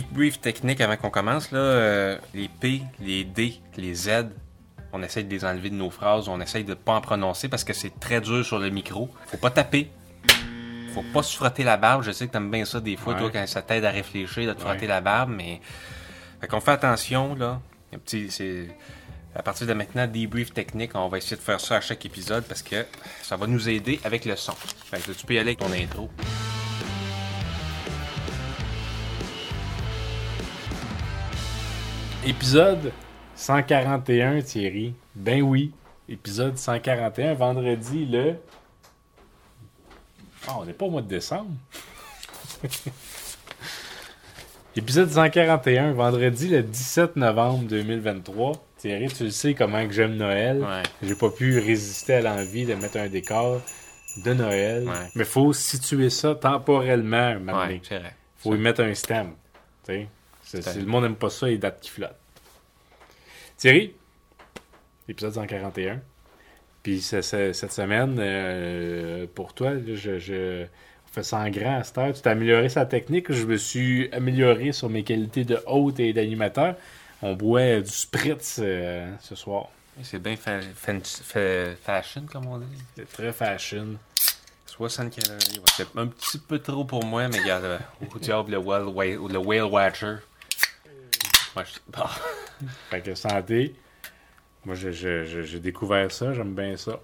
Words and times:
debrief 0.00 0.40
technique 0.40 0.80
avant 0.80 0.96
qu'on 0.96 1.10
commence. 1.10 1.50
Là, 1.50 1.58
euh, 1.58 2.18
les 2.34 2.48
P, 2.48 2.82
les 3.00 3.24
D, 3.24 3.60
les 3.76 3.94
Z, 3.94 4.28
on 4.92 5.02
essaye 5.02 5.24
de 5.24 5.30
les 5.30 5.44
enlever 5.44 5.70
de 5.70 5.74
nos 5.74 5.90
phrases, 5.90 6.28
on 6.28 6.40
essaye 6.40 6.64
de 6.64 6.70
ne 6.70 6.74
pas 6.74 6.92
en 6.94 7.00
prononcer 7.00 7.48
parce 7.48 7.64
que 7.64 7.72
c'est 7.72 7.98
très 8.00 8.20
dur 8.20 8.44
sur 8.44 8.58
le 8.58 8.70
micro. 8.70 9.10
Faut 9.26 9.36
pas 9.38 9.50
taper. 9.50 9.90
Faut 10.94 11.04
pas 11.12 11.22
se 11.22 11.34
frotter 11.36 11.64
la 11.64 11.76
barbe. 11.78 12.02
Je 12.02 12.12
sais 12.12 12.26
que 12.26 12.32
t'aimes 12.32 12.50
bien 12.50 12.64
ça 12.66 12.78
des 12.80 12.96
fois, 12.96 13.14
Ouais. 13.14 13.20
toi, 13.20 13.30
quand 13.30 13.46
ça 13.46 13.62
t'aide 13.62 13.84
à 13.84 13.90
réfléchir, 13.90 14.46
de 14.46 14.52
te 14.52 14.58
Ouais. 14.62 14.70
frotter 14.70 14.86
la 14.86 15.00
barbe, 15.00 15.30
mais. 15.34 15.60
Fait 16.40 16.48
qu'on 16.48 16.60
fait 16.60 16.72
attention, 16.72 17.34
là. 17.34 17.60
Un 17.94 17.98
petit. 17.98 18.30
C'est. 18.30 18.68
À 19.34 19.42
partir 19.42 19.66
de 19.66 19.72
maintenant, 19.72 20.06
debrief 20.06 20.52
technique, 20.52 20.90
on 20.94 21.08
va 21.08 21.16
essayer 21.16 21.36
de 21.36 21.40
faire 21.40 21.58
ça 21.58 21.76
à 21.76 21.80
chaque 21.80 22.04
épisode 22.04 22.44
parce 22.44 22.60
que 22.62 22.84
ça 23.22 23.36
va 23.36 23.46
nous 23.46 23.66
aider 23.70 23.98
avec 24.04 24.26
le 24.26 24.36
son. 24.36 24.52
Fait 24.52 25.00
que 25.00 25.12
tu 25.12 25.24
peux 25.24 25.32
y 25.32 25.38
aller 25.38 25.56
avec 25.56 25.60
ton 25.60 25.72
intro. 25.72 26.10
Épisode 32.24 32.92
141, 33.34 34.42
Thierry. 34.42 34.94
Ben 35.16 35.42
oui. 35.42 35.72
Épisode 36.08 36.56
141, 36.56 37.34
vendredi 37.34 38.06
le. 38.06 38.36
Ah, 40.46 40.58
on 40.60 40.64
n'est 40.64 40.72
pas 40.72 40.84
au 40.84 40.90
mois 40.90 41.02
de 41.02 41.08
décembre. 41.08 41.50
Épisode 44.76 45.10
141, 45.10 45.94
vendredi 45.94 46.48
le 46.48 46.62
17 46.62 47.16
novembre 47.16 47.64
2023. 47.64 48.52
Thierry, 48.78 49.08
tu 49.08 49.24
le 49.24 49.30
sais 49.30 49.54
comment 49.54 49.84
que 49.84 49.92
j'aime 49.92 50.14
Noël. 50.14 50.60
Ouais. 50.60 50.82
J'ai 51.02 51.16
pas 51.16 51.30
pu 51.30 51.58
résister 51.58 52.14
à 52.14 52.20
l'envie 52.20 52.66
de 52.66 52.74
mettre 52.74 52.98
un 52.98 53.08
décor 53.08 53.60
de 54.24 54.32
Noël. 54.32 54.86
Ouais. 54.86 55.08
Mais 55.16 55.24
faut 55.24 55.52
situer 55.52 56.08
ça 56.08 56.36
temporellement, 56.36 57.34
donné. 57.34 57.82
Ouais, 57.90 58.02
faut 58.36 58.54
y 58.54 58.58
mettre 58.58 58.82
un 58.82 58.94
stem. 58.94 59.32
C'est- 60.60 60.80
le 60.80 60.86
monde 60.86 61.04
n'aime 61.04 61.16
pas 61.16 61.30
ça, 61.30 61.46
les 61.46 61.58
dates 61.58 61.80
qui 61.80 61.90
flottent. 61.90 62.16
Thierry, 63.56 63.94
épisode 65.08 65.34
141. 65.34 66.00
Puis 66.82 67.00
cette 67.00 67.22
semaine, 67.72 68.16
euh, 68.18 69.26
pour 69.32 69.54
toi, 69.54 69.72
je, 69.86 70.18
je 70.18 70.64
on 70.64 71.14
fait 71.14 71.22
ça 71.22 71.38
en 71.38 71.50
grand 71.50 71.76
à 71.78 71.84
cette 71.84 71.98
heure. 71.98 72.12
Tu 72.14 72.22
t'es 72.22 72.30
amélioré 72.30 72.68
sa 72.68 72.86
technique. 72.86 73.30
Je 73.32 73.44
me 73.44 73.56
suis 73.56 74.10
amélioré 74.12 74.72
sur 74.72 74.88
mes 74.88 75.04
qualités 75.04 75.44
de 75.44 75.60
hôte 75.66 76.00
et 76.00 76.12
d'animateur. 76.12 76.74
On 77.20 77.34
boit 77.34 77.80
du 77.80 77.90
spritz 77.90 78.58
euh, 78.60 79.08
ce 79.20 79.34
soir. 79.36 79.68
C'est 80.02 80.18
bien 80.20 80.34
fa- 80.36 80.60
fan- 80.74 81.02
fa- 81.04 81.76
fashion, 81.84 82.22
comme 82.32 82.46
on 82.46 82.58
dit. 82.58 82.66
C'est 82.96 83.12
très 83.12 83.32
fashion. 83.32 83.96
60 84.66 85.14
calories. 85.14 85.58
ouais. 85.58 85.64
C'est 85.76 85.86
un 85.96 86.06
petit 86.06 86.38
peu 86.38 86.58
trop 86.58 86.84
pour 86.84 87.04
moi, 87.04 87.28
mais 87.28 87.38
regarde, 87.40 87.64
euh, 87.64 87.78
au 88.12 88.18
diable, 88.18 88.52
le 88.52 88.58
whale, 88.58 88.84
le 88.86 89.36
whale 89.38 89.64
watcher. 89.64 90.16
Moi, 91.54 91.64
je- 91.64 91.78
bah, 91.88 92.10
Fait 92.90 93.00
que 93.00 93.14
santé. 93.14 93.74
Moi, 94.64 94.74
je- 94.74 94.90
je- 94.92 95.24
je- 95.24 95.42
j'ai 95.42 95.60
découvert 95.60 96.10
ça. 96.12 96.32
J'aime 96.32 96.54
bien 96.54 96.76
ça. 96.76 97.00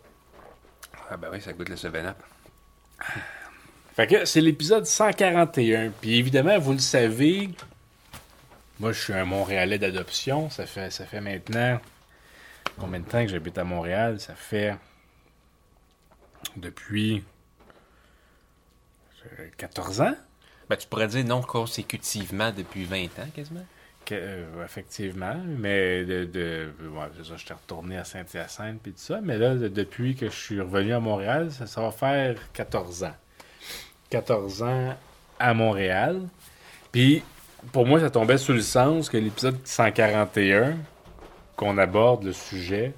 Ah 1.11 1.17
ben 1.17 1.29
oui, 1.33 1.41
ça 1.41 1.53
goûte 1.53 1.69
le 1.69 1.77
7-up. 1.77 2.17
Fait 3.95 4.07
que 4.07 4.25
c'est 4.25 4.41
l'épisode 4.41 4.87
141. 4.87 5.91
Puis 5.91 6.17
évidemment, 6.19 6.59
vous 6.59 6.73
le 6.73 6.79
savez, 6.79 7.51
moi 8.79 8.93
je 8.93 9.01
suis 9.03 9.13
un 9.13 9.25
Montréalais 9.25 9.79
d'adoption. 9.79 10.51
Ça 10.51 10.67
fait, 10.67 10.91
ça 10.91 11.05
fait 11.07 11.21
maintenant 11.21 11.81
combien 12.79 13.01
de 13.01 13.07
temps 13.07 13.23
que 13.25 13.29
j'habite 13.31 13.59
à 13.59 13.65
Montréal? 13.65 14.21
Ça 14.21 14.35
fait 14.35 14.77
depuis 16.57 17.25
euh, 19.41 19.49
14 19.57 20.01
ans? 20.03 20.15
Ben, 20.69 20.77
tu 20.77 20.87
pourrais 20.87 21.09
dire 21.09 21.25
non 21.25 21.43
consécutivement 21.43 22.53
depuis 22.53 22.85
20 22.85 23.07
ans, 23.19 23.29
quasiment. 23.35 23.67
Euh, 24.12 24.64
effectivement, 24.64 25.37
mais 25.47 26.05
de, 26.05 26.25
de 26.25 26.69
j'étais 27.37 27.55
retourné 27.55 27.97
à 27.98 28.05
Saint-Hyacinthe 28.05 28.81
puis 28.83 28.92
tout 28.92 29.00
ça, 29.00 29.20
mais 29.23 29.39
là, 29.39 29.55
de- 29.55 29.69
depuis 29.69 30.15
que 30.15 30.27
je 30.27 30.37
suis 30.37 30.61
revenu 30.61 30.93
à 30.93 31.00
Montréal, 31.00 31.50
ça, 31.50 31.81
va 31.81 31.91
faire 31.91 32.37
14 32.53 33.05
ans. 33.05 33.15
14 34.10 34.62
ans 34.62 34.97
à 35.38 35.55
Montréal. 35.55 36.22
Puis, 36.93 37.22
pour 37.72 37.87
moi, 37.87 38.00
ça 38.00 38.10
tombait 38.10 38.38
sous 38.38 38.53
le 38.53 38.60
sens 38.60 39.09
que 39.10 39.16
l'épisode 39.16 39.59
141, 39.65 40.77
qu'on 41.56 41.77
aborde 41.78 42.25
le 42.25 42.33
sujet 42.33 42.94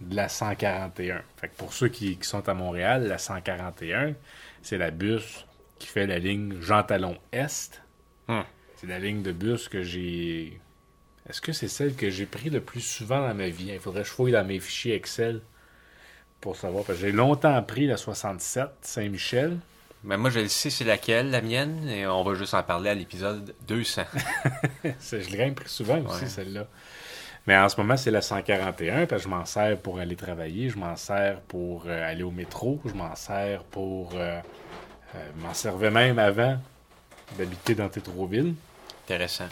de 0.00 0.16
la 0.16 0.28
141. 0.28 1.22
Fait 1.36 1.48
que 1.48 1.56
pour 1.56 1.72
ceux 1.72 1.88
qui, 1.88 2.18
sont 2.22 2.48
à 2.48 2.54
Montréal, 2.54 3.06
la 3.06 3.18
141, 3.18 4.14
c'est 4.62 4.78
la 4.78 4.90
bus 4.90 5.46
qui 5.78 5.88
fait 5.88 6.06
la 6.06 6.18
ligne 6.18 6.60
Jean 6.60 6.82
Talon 6.82 7.16
Est. 7.32 7.82
Hmm. 8.28 8.42
C'est 8.82 8.88
la 8.88 8.98
ligne 8.98 9.22
de 9.22 9.32
bus 9.32 9.68
que 9.68 9.82
j'ai. 9.82 10.60
Est-ce 11.30 11.40
que 11.40 11.52
c'est 11.52 11.68
celle 11.68 11.94
que 11.94 12.10
j'ai 12.10 12.26
pris 12.26 12.50
le 12.50 12.60
plus 12.60 12.80
souvent 12.80 13.26
dans 13.26 13.32
ma 13.34 13.48
vie? 13.48 13.70
Il 13.72 13.78
faudrait 13.78 14.02
que 14.02 14.08
je 14.08 14.12
fouille 14.12 14.32
dans 14.32 14.44
mes 14.44 14.58
fichiers 14.58 14.94
Excel 14.96 15.40
pour 16.40 16.56
savoir. 16.56 16.84
Parce 16.84 16.98
que 16.98 17.06
j'ai 17.06 17.12
longtemps 17.12 17.62
pris 17.62 17.86
la 17.86 17.96
67 17.96 18.68
Saint-Michel. 18.82 19.56
Ben, 20.02 20.16
moi, 20.16 20.30
je 20.30 20.40
le 20.40 20.48
sais 20.48 20.68
c'est 20.68 20.82
laquelle, 20.84 21.30
la 21.30 21.40
mienne, 21.40 21.88
et 21.88 22.08
on 22.08 22.24
va 22.24 22.34
juste 22.34 22.54
en 22.54 22.62
parler 22.64 22.90
à 22.90 22.94
l'épisode 22.94 23.54
200. 23.68 24.02
C'est- 24.98 25.22
Je 25.30 25.30
l'ai 25.36 25.48
pris 25.52 25.68
souvent 25.68 26.00
aussi, 26.00 26.24
Ouais. 26.24 26.28
celle-là. 26.28 26.66
Mais 27.46 27.56
en 27.56 27.68
ce 27.68 27.76
moment, 27.80 27.96
c'est 27.96 28.10
la 28.10 28.20
141, 28.20 29.06
parce 29.06 29.22
que 29.22 29.28
je 29.28 29.32
m'en 29.32 29.44
sers 29.44 29.78
pour 29.78 30.00
aller 30.00 30.16
travailler, 30.16 30.70
je 30.70 30.76
m'en 30.78 30.96
sers 30.96 31.40
pour 31.42 31.84
euh, 31.86 32.08
aller 32.10 32.24
au 32.24 32.30
métro, 32.32 32.80
je 32.84 32.94
m'en 32.94 33.14
sers 33.14 33.62
pour. 33.62 34.12
euh, 34.16 34.40
euh, 35.14 35.28
je 35.38 35.42
m'en 35.46 35.54
servais 35.54 35.90
même 35.92 36.18
avant 36.18 36.58
d'habiter 37.38 37.76
dans 37.76 37.88
Tétroville. 37.88 38.54
Intéressant. 39.04 39.48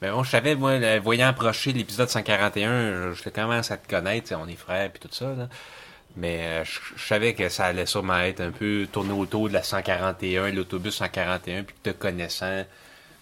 Ben 0.00 0.12
bon, 0.12 0.22
je 0.22 0.30
savais, 0.30 0.54
moi, 0.54 0.78
le- 0.78 1.00
voyant 1.00 1.28
approcher 1.28 1.72
l'épisode 1.72 2.08
141, 2.08 3.12
je, 3.14 3.22
je 3.24 3.28
commence 3.30 3.70
à 3.70 3.76
te 3.76 3.88
connaître, 3.88 4.32
on 4.38 4.46
est 4.46 4.54
frères 4.56 4.90
puis 4.90 5.00
tout 5.00 5.08
ça, 5.12 5.34
là. 5.36 5.48
Mais 6.16 6.38
euh, 6.42 6.64
je, 6.64 6.78
je 6.96 7.02
savais 7.06 7.34
que 7.34 7.48
ça 7.48 7.66
allait 7.66 7.86
sûrement 7.86 8.18
être 8.20 8.40
un 8.40 8.50
peu 8.50 8.86
tourné 8.90 9.12
autour 9.12 9.48
de 9.48 9.54
la 9.54 9.62
141, 9.62 10.50
l'autobus 10.52 10.94
141, 10.96 11.64
puis 11.64 11.74
te 11.82 11.90
connaissant. 11.90 12.64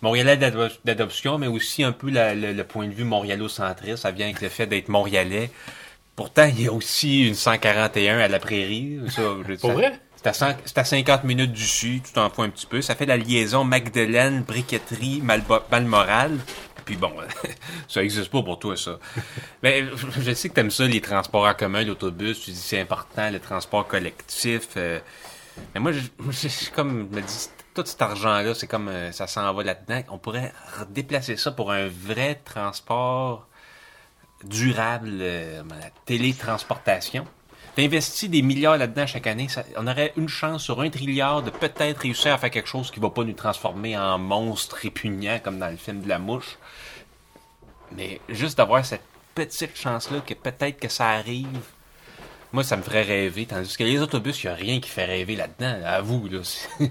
Montréalais 0.03 0.37
d'ado- 0.37 0.69
d'adoption, 0.85 1.39
mais 1.39 1.47
aussi 1.47 1.83
un 1.83 1.93
peu 1.93 2.11
la- 2.11 2.35
le, 2.35 2.53
le 2.53 2.65
point 2.65 2.87
de 2.87 2.93
vue 2.93 3.05
montréalocentriste. 3.05 3.97
Ça 4.03 4.11
vient 4.11 4.27
avec 4.27 4.41
le 4.43 4.49
fait 4.51 4.67
d'être 4.67 4.89
montréalais. 4.89 5.51
Pourtant, 6.15 6.45
il 6.45 6.63
y 6.63 6.67
a 6.69 6.73
aussi 6.73 7.27
une 7.27 7.35
141 7.35 8.19
à 8.19 8.29
la 8.29 8.39
prairie. 8.39 8.99
Ça, 9.09 9.23
Pour 9.61 9.73
vrai? 9.73 9.99
C'est 10.17 10.27
à, 10.29 10.33
100 10.33 10.47
c'est 10.65 10.79
à 10.79 10.85
50 10.85 11.25
minutes 11.25 11.53
du 11.53 11.65
sud, 11.67 12.03
tu 12.05 12.13
t'en 12.13 12.29
fous 12.31 12.43
un 12.43 12.51
petit 12.51 12.67
peu. 12.67 12.81
Ça 12.83 12.95
fait 12.95 13.07
la 13.07 13.17
liaison 13.17 13.65
Magdeleine, 13.65 14.43
Briqueterie, 14.43 15.23
Balmoral. 15.71 16.39
Puis 16.85 16.97
bon, 16.97 17.13
ça 17.89 18.03
existe 18.03 18.31
pas 18.31 18.43
pour 18.43 18.59
toi, 18.59 18.77
ça. 18.77 18.99
Mais 19.63 19.85
je 19.97 20.21
je 20.21 20.33
sais 20.35 20.49
que 20.49 20.55
t'aimes 20.55 20.71
ça, 20.71 20.87
les 20.87 21.01
transports 21.01 21.45
en 21.47 21.55
commun, 21.55 21.83
l'autobus. 21.85 22.41
Tu 22.41 22.51
dis 22.53 22.57
c'est 22.57 22.81
important, 22.81 23.31
le 23.31 23.41
transport 23.41 23.87
collectif. 23.87 24.69
euh. 24.77 25.01
mais 25.75 25.81
moi, 25.81 25.93
je, 25.93 26.01
moi, 26.19 26.33
je- 26.33 26.49
je- 26.49 26.71
comme 26.71 27.09
je 27.13 27.17
me 27.17 27.23
dis, 27.23 27.49
tout 27.75 27.85
cet 27.85 28.01
argent-là, 28.01 28.55
c'est 28.55 28.67
comme 28.69 28.89
euh, 28.89 29.13
ça 29.13 29.27
s'en 29.27 29.53
va 29.53 29.63
là-dedans. 29.65 30.03
On 30.11 30.19
pourrait 30.19 30.53
déplacer 30.91 31.37
ça 31.37 31.51
pour 31.53 31.73
un 31.73 31.89
vrai 31.89 32.41
transport 32.45 33.47
durable, 34.45 35.11
euh, 35.21 35.63
la 35.69 35.91
télétransportation. 36.05 37.27
T'investis 37.77 38.31
des 38.31 38.41
milliards 38.41 38.79
là-dedans 38.79 39.07
chaque 39.07 39.27
année, 39.27 39.49
on 39.77 39.87
aurait 39.87 40.15
une 40.17 40.31
chance 40.31 40.63
sur 40.63 40.81
un 40.81 40.89
trilliard 40.89 41.43
de 41.43 41.51
peut-être 41.51 41.99
réussir 41.99 42.33
à 42.33 42.39
faire 42.39 42.51
quelque 42.51 42.71
chose 42.71 42.91
qui 42.91 43.01
va 43.01 43.11
pas 43.11 43.23
nous 43.23 43.35
transformer 43.35 43.99
en 43.99 44.19
monstres 44.19 44.77
répugnants 44.77 45.41
comme 45.45 45.59
dans 45.59 45.69
le 45.69 45.77
film 45.77 46.01
de 46.01 46.09
la 46.09 46.19
mouche. 46.19 46.57
Mais 47.93 48.19
juste 48.31 48.57
d'avoir 48.57 48.83
cette 48.83 49.05
petite 49.35 49.77
chance-là 49.77 50.21
que 50.21 50.33
peut-être 50.33 50.81
que 50.81 50.89
ça 50.89 51.11
arrive, 51.11 51.67
moi 52.51 52.65
ça 52.65 52.79
me 52.79 52.83
ferait 52.83 53.03
rêver. 53.03 53.45
Tandis 53.45 53.77
que 53.77 53.85
les 53.85 54.01
autobus, 54.01 54.43
il 54.43 54.47
n'y 54.47 54.53
a 54.53 54.57
rien 54.57 54.81
qui 54.81 54.89
fait 54.89 55.05
rêver 55.05 55.37
là-dedans, 55.37 55.79
à 55.85 56.01
vous. 56.01 56.29
Là. 56.29 56.41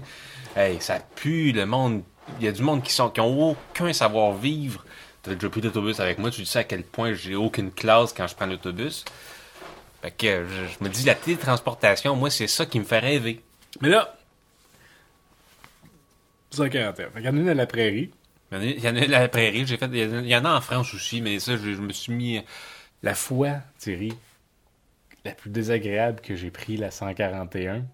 Hey, 0.54 0.80
ça 0.80 1.00
pue 1.16 1.52
le 1.52 1.66
monde. 1.66 2.02
Il 2.38 2.46
y 2.46 2.48
a 2.48 2.52
du 2.52 2.62
monde 2.62 2.82
qui 2.82 2.90
sont 2.90 3.10
qui 3.10 3.20
aucun 3.20 3.92
savoir-vivre. 3.92 4.86
Tu 5.22 5.28
as 5.28 5.34
déjà 5.34 5.50
pris 5.50 5.60
l'autobus 5.60 6.00
avec 6.00 6.18
moi, 6.18 6.30
tu 6.30 6.46
sais 6.46 6.60
à 6.60 6.64
quel 6.64 6.82
point 6.82 7.12
j'ai 7.12 7.34
aucune 7.34 7.70
classe 7.70 8.14
quand 8.14 8.26
je 8.26 8.34
prends 8.34 8.46
l'autobus. 8.46 9.04
Fait 10.06 10.12
que 10.12 10.26
euh, 10.28 10.46
je, 10.48 10.72
je 10.78 10.84
me 10.84 10.88
dis, 10.88 11.04
la 11.04 11.16
télétransportation, 11.16 12.14
moi, 12.14 12.30
c'est 12.30 12.46
ça 12.46 12.64
qui 12.64 12.78
me 12.78 12.84
fait 12.84 13.00
rêver. 13.00 13.40
Mais 13.80 13.88
là, 13.88 14.16
141. 16.50 16.92
Fait 17.10 17.10
qu'il 17.20 17.24
y 17.24 17.28
en 17.28 17.36
a 17.36 17.40
une 17.40 17.48
à 17.48 17.54
la 17.54 17.66
prairie. 17.66 18.10
Il 18.52 18.56
y 18.56 18.58
en 18.58 18.60
a, 18.60 18.64
il 18.64 18.84
y 18.84 18.88
en 18.88 18.96
a 19.12 19.16
à 19.16 19.20
la 19.22 19.28
prairie, 19.28 19.66
j'ai 19.66 19.76
fait, 19.76 19.86
il 19.92 19.98
y 19.98 20.04
en 20.06 20.18
a- 20.18 20.20
il 20.20 20.28
y 20.28 20.36
en 20.36 20.44
a 20.44 20.56
en 20.56 20.60
France 20.60 20.94
aussi, 20.94 21.20
mais 21.20 21.40
ça, 21.40 21.56
je, 21.56 21.72
je 21.74 21.80
me 21.80 21.92
suis 21.92 22.12
mis. 22.12 22.40
La 23.02 23.14
fois, 23.16 23.56
Thierry, 23.78 24.12
la 25.24 25.32
plus 25.32 25.50
désagréable 25.50 26.20
que 26.20 26.36
j'ai 26.36 26.50
pris, 26.52 26.76
la 26.76 26.90
141, 26.92 27.84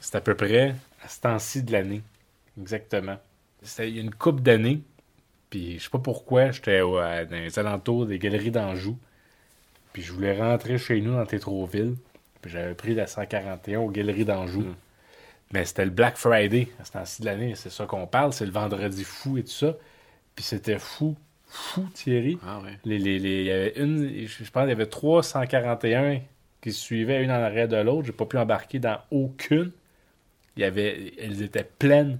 c'est 0.00 0.14
à 0.14 0.20
peu 0.20 0.36
près 0.36 0.76
à 1.02 1.08
ce 1.08 1.20
temps-ci 1.20 1.62
de 1.64 1.72
l'année. 1.72 2.02
Exactement. 2.60 3.18
C'était 3.62 3.88
il 3.88 3.96
y 3.96 3.98
a 3.98 4.02
une 4.02 4.14
couple 4.14 4.42
d'années, 4.42 4.80
puis 5.50 5.78
je 5.78 5.84
sais 5.84 5.90
pas 5.90 5.98
pourquoi, 5.98 6.52
j'étais 6.52 6.80
au- 6.80 6.98
à- 6.98 7.24
dans 7.24 7.36
les 7.36 7.58
alentours 7.58 8.06
des 8.06 8.20
galeries 8.20 8.52
d'Anjou, 8.52 8.96
puis 9.92 10.02
je 10.02 10.12
voulais 10.12 10.38
rentrer 10.38 10.78
chez 10.78 11.00
nous 11.00 11.14
dans 11.14 11.26
Tétroville, 11.26 11.94
puis 12.42 12.50
j'avais 12.50 12.74
pris 12.74 12.94
la 12.94 13.06
141 13.06 13.80
aux 13.80 13.90
galeries 13.90 14.24
d'Anjou. 14.24 14.60
Mm. 14.62 14.74
Mais 15.52 15.64
c'était 15.64 15.84
le 15.86 15.90
Black 15.90 16.16
Friday 16.16 16.68
à 16.80 16.84
ce 16.84 16.92
temps-ci 16.92 17.22
de 17.22 17.26
l'année, 17.26 17.54
c'est 17.54 17.70
ça 17.70 17.86
qu'on 17.86 18.06
parle, 18.06 18.32
c'est 18.32 18.44
le 18.46 18.52
vendredi 18.52 19.02
fou 19.04 19.38
et 19.38 19.42
tout 19.44 19.50
ça. 19.50 19.74
Puis 20.34 20.44
c'était 20.44 20.78
fou. 20.78 21.16
Fou, 21.46 21.88
Thierry. 21.94 22.38
Ah 22.46 22.60
ouais. 22.60 22.78
Les, 22.84 22.98
les, 22.98 23.18
les- 23.18 23.40
il 23.40 23.46
y 23.46 23.50
avait 23.50 23.72
une, 23.76 24.26
je 24.26 24.44
je 24.44 24.50
pense 24.50 24.62
qu'il 24.64 24.68
y 24.68 24.72
avait 24.72 24.86
341 24.86 26.20
qui 26.60 26.72
se 26.72 26.80
suivaient 26.80 27.24
une 27.24 27.30
en 27.30 27.34
arrière 27.42 27.68
de 27.68 27.76
l'autre. 27.76 28.04
J'ai 28.06 28.12
pas 28.12 28.26
pu 28.26 28.36
embarquer 28.36 28.78
dans 28.78 28.98
aucune. 29.10 29.72
Il 30.56 30.60
y 30.60 30.64
avait, 30.64 31.14
elles 31.18 31.40
étaient 31.42 31.64
pleines, 31.78 32.18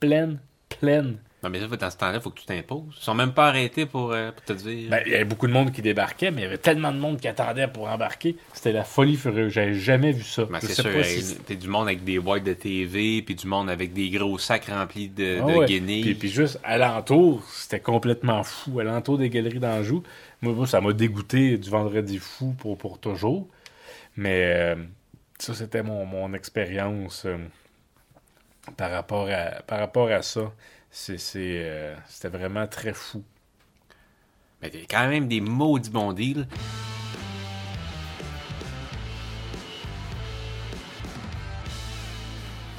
pleines, 0.00 0.38
pleines. 0.70 1.18
Non, 1.42 1.48
mais 1.48 1.58
là, 1.58 1.66
dans 1.68 1.90
ce 1.90 1.96
temps-là, 1.96 2.16
il 2.16 2.20
faut 2.20 2.28
que 2.30 2.38
tu 2.40 2.44
t'imposes. 2.44 2.94
Ils 2.98 3.02
sont 3.02 3.14
même 3.14 3.32
pas 3.32 3.48
arrêtés 3.48 3.86
pour, 3.86 4.12
euh, 4.12 4.30
pour 4.30 4.44
te 4.44 4.52
dire. 4.52 4.90
Ben, 4.90 5.00
il 5.06 5.12
y 5.12 5.14
avait 5.14 5.24
beaucoup 5.24 5.46
de 5.46 5.52
monde 5.52 5.72
qui 5.72 5.80
débarquait, 5.80 6.30
mais 6.30 6.42
il 6.42 6.44
y 6.44 6.46
avait 6.46 6.58
tellement 6.58 6.92
de 6.92 6.98
monde 6.98 7.18
qui 7.18 7.28
attendait 7.28 7.66
pour 7.66 7.88
embarquer. 7.88 8.36
C'était 8.52 8.72
la 8.72 8.84
folie 8.84 9.16
furieuse. 9.16 9.50
J'avais 9.50 9.72
jamais 9.72 10.12
vu 10.12 10.22
ça. 10.22 10.44
Ben, 10.44 10.58
c'est 10.60 10.74
sûr, 10.74 10.92
pas 10.92 11.02
si- 11.02 11.38
t'as 11.46 11.54
du 11.54 11.66
monde 11.68 11.86
avec 11.88 12.04
des 12.04 12.18
boîtes 12.18 12.44
de 12.44 12.52
TV, 12.52 13.22
puis 13.22 13.34
du 13.34 13.46
monde 13.46 13.70
avec 13.70 13.94
des 13.94 14.10
gros 14.10 14.36
sacs 14.36 14.66
remplis 14.66 15.08
de, 15.08 15.38
Ah 15.42 15.46
de 15.46 15.52
ouais. 15.60 15.66
guenilles. 15.66 16.02
Puis, 16.02 16.14
puis 16.14 16.28
juste 16.28 16.60
alentour, 16.62 17.42
c'était 17.50 17.80
complètement 17.80 18.42
fou. 18.42 18.78
Alentour 18.80 19.16
des 19.16 19.30
galeries 19.30 19.60
d'Anjou. 19.60 20.02
Moi, 20.42 20.52
moi, 20.52 20.66
ça 20.66 20.82
m'a 20.82 20.92
dégoûté 20.92 21.56
du 21.56 21.70
vendredi 21.70 22.18
fou 22.18 22.54
pour, 22.58 22.76
pour 22.76 22.98
toujours. 22.98 23.48
Mais 24.16 24.52
euh, 24.54 24.76
ça, 25.38 25.54
c'était 25.54 25.82
mon, 25.82 26.04
mon 26.04 26.34
expérience 26.34 27.24
euh, 27.24 27.38
par, 28.76 28.90
rapport 28.90 29.28
à, 29.30 29.62
par 29.62 29.78
rapport 29.78 30.08
à 30.10 30.22
ça. 30.22 30.52
Euh, 31.36 31.96
c'était 32.08 32.28
vraiment 32.28 32.66
très 32.66 32.92
fou. 32.92 33.22
Mais 34.62 34.70
quand 34.90 35.08
même 35.08 35.28
des 35.28 35.40
maudits 35.40 35.90
bons 35.90 36.12
deals. 36.12 36.46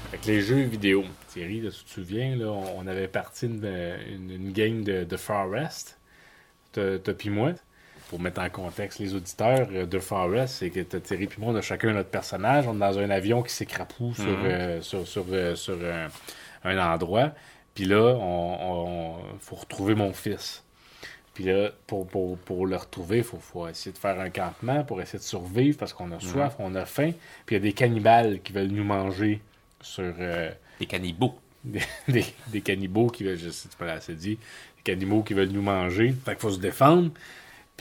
Avec 0.09 0.25
les 0.25 0.41
jeux 0.41 0.61
vidéo, 0.63 1.05
Thierry, 1.29 1.61
là, 1.61 1.69
tu 1.71 1.83
te 1.85 1.89
souviens, 1.89 2.35
là, 2.35 2.47
on 2.51 2.85
avait 2.85 3.07
parti 3.07 3.45
une, 3.45 3.63
une- 3.65 4.31
une 4.31 4.51
game 4.51 4.83
de, 4.83 5.05
de 5.05 5.17
Far 5.17 5.47
West, 5.49 5.97
t'as 6.73 6.97
t'as 6.99 7.13
puis 7.13 7.29
moi. 7.29 7.53
Pour 8.09 8.19
mettre 8.19 8.41
en 8.41 8.49
contexte 8.49 8.99
les 8.99 9.15
auditeurs 9.15 9.69
euh, 9.71 9.85
de 9.85 9.99
Far 9.99 10.27
West, 10.27 10.55
c'est 10.55 10.69
que 10.69 10.81
t'as 10.81 10.99
Thierry 10.99 11.27
puis 11.27 11.41
moi, 11.41 11.53
on 11.53 11.55
a 11.55 11.61
chacun 11.61 11.93
notre 11.93 12.09
personnage, 12.09 12.67
on 12.67 12.75
est 12.75 12.79
dans 12.79 12.99
un 12.99 13.09
avion 13.09 13.41
qui 13.41 13.53
s'écrapoue 13.53 14.13
sur, 14.13 14.25
Mhm. 14.25 14.45
euh, 14.45 14.81
sur, 14.81 15.07
sur, 15.07 15.25
euh, 15.31 15.55
sur 15.55 15.75
un, 15.81 16.09
un 16.69 16.93
endroit. 16.93 17.31
Puis 17.75 17.85
là, 17.85 18.15
on, 18.19 18.57
on- 18.61 19.39
faut 19.39 19.55
retrouver 19.55 19.95
mon 19.95 20.13
fils. 20.13 20.63
Puis 21.33 21.45
là, 21.45 21.69
pour, 21.87 22.05
pour, 22.07 22.37
pour 22.37 22.65
le 22.67 22.75
retrouver, 22.75 23.19
il 23.19 23.23
faut, 23.23 23.37
faut 23.39 23.67
essayer 23.67 23.93
de 23.93 23.97
faire 23.97 24.19
un 24.19 24.29
campement 24.29 24.83
pour 24.83 25.01
essayer 25.01 25.19
de 25.19 25.23
survivre 25.23 25.77
parce 25.77 25.93
qu'on 25.93 26.11
a 26.11 26.19
soif, 26.19 26.55
on 26.59 26.75
a 26.75 26.85
faim. 26.85 27.11
Puis 27.45 27.55
il 27.55 27.59
y 27.59 27.61
a 27.61 27.61
des 27.61 27.73
cannibales 27.73 28.41
qui 28.41 28.51
veulent 28.51 28.67
nous 28.67 28.83
manger 28.83 29.39
sur 29.81 30.13
euh, 30.19 30.51
Des 30.79 30.85
cannibaux. 30.87 31.35
des, 31.63 31.79
des, 32.09 32.25
des 32.47 32.61
cannibaux 32.61 33.07
qui 33.07 33.23
veulent, 33.23 33.37
je 33.39 33.49
sais 33.49 33.69
pas 33.79 33.93
assez 33.93 34.13
dit, 34.15 34.35
des 34.77 34.83
cannibaux 34.83 35.23
qui 35.23 35.33
veulent 35.33 35.49
nous 35.49 35.61
manger. 35.61 36.13
Fait 36.25 36.31
qu'il 36.31 36.41
faut 36.41 36.51
se 36.51 36.59
défendre. 36.59 37.11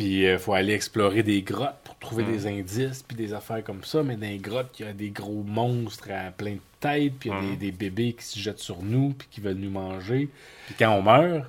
Puis 0.00 0.22
il 0.22 0.38
faut 0.38 0.54
aller 0.54 0.72
explorer 0.72 1.22
des 1.22 1.42
grottes 1.42 1.76
pour 1.84 1.94
trouver 1.98 2.24
des 2.24 2.46
indices, 2.46 3.02
puis 3.02 3.18
des 3.18 3.34
affaires 3.34 3.62
comme 3.62 3.84
ça. 3.84 4.02
Mais 4.02 4.16
dans 4.16 4.26
les 4.26 4.38
grottes, 4.38 4.80
il 4.80 4.86
y 4.86 4.88
a 4.88 4.94
des 4.94 5.10
gros 5.10 5.42
monstres 5.46 6.08
à 6.10 6.30
plein 6.30 6.52
de 6.52 6.60
têtes, 6.80 7.12
puis 7.20 7.28
il 7.28 7.34
y 7.34 7.36
a 7.36 7.50
des, 7.50 7.56
des 7.56 7.70
bébés 7.70 8.14
qui 8.14 8.24
se 8.24 8.38
jettent 8.38 8.60
sur 8.60 8.82
nous, 8.82 9.10
puis 9.10 9.28
qui 9.30 9.42
veulent 9.42 9.58
nous 9.58 9.70
manger. 9.70 10.30
Puis 10.64 10.74
quand 10.78 10.90
on 10.92 11.02
meurt, 11.02 11.44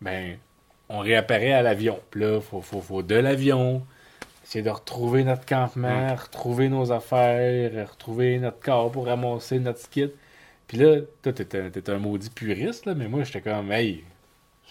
ben, 0.00 0.36
on 0.88 0.98
réapparaît 0.98 1.52
à 1.52 1.62
l'avion. 1.62 2.00
Puis 2.10 2.22
là, 2.22 2.40
faut, 2.40 2.60
faut, 2.60 2.80
faut 2.80 3.04
de 3.04 3.14
l'avion, 3.14 3.86
essayer 4.42 4.64
de 4.64 4.70
retrouver 4.70 5.22
notre 5.22 5.46
campement, 5.46 6.12
retrouver 6.12 6.68
nos 6.68 6.90
affaires, 6.90 7.88
retrouver 7.88 8.40
notre 8.40 8.58
corps 8.58 8.90
pour 8.90 9.06
ramasser 9.06 9.60
notre 9.60 9.88
kit. 9.88 10.10
Puis 10.66 10.78
là, 10.78 11.02
toi, 11.22 11.32
t'es 11.32 11.56
un, 11.56 11.70
t'es 11.70 11.88
un 11.88 11.98
maudit 11.98 12.30
puriste, 12.30 12.84
là, 12.84 12.96
mais 12.96 13.06
moi, 13.06 13.22
j'étais 13.22 13.42
comme, 13.42 13.70
hey, 13.70 14.02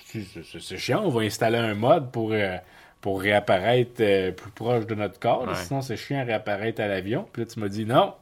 c'est- 0.05 0.77
chiant, 0.77 1.01
on 1.03 1.09
va 1.09 1.21
installer 1.21 1.57
un 1.57 1.73
mode 1.73 2.11
pour, 2.11 2.31
euh, 2.33 2.57
pour 3.01 3.21
réapparaître 3.21 4.01
euh, 4.01 4.31
plus 4.31 4.51
proche 4.51 4.85
de 4.85 4.95
notre 4.95 5.19
corps, 5.19 5.47
Ouais. 5.47 5.55
sinon 5.55 5.81
c'est 5.81 5.97
chiant 5.97 6.19
à 6.21 6.23
réapparaître 6.23 6.81
à 6.81 6.87
l'avion. 6.87 7.27
Puis 7.33 7.41
là, 7.43 7.47
tu 7.51 7.59
m'as 7.59 7.67
dit, 7.69 7.85
non, 7.85 8.13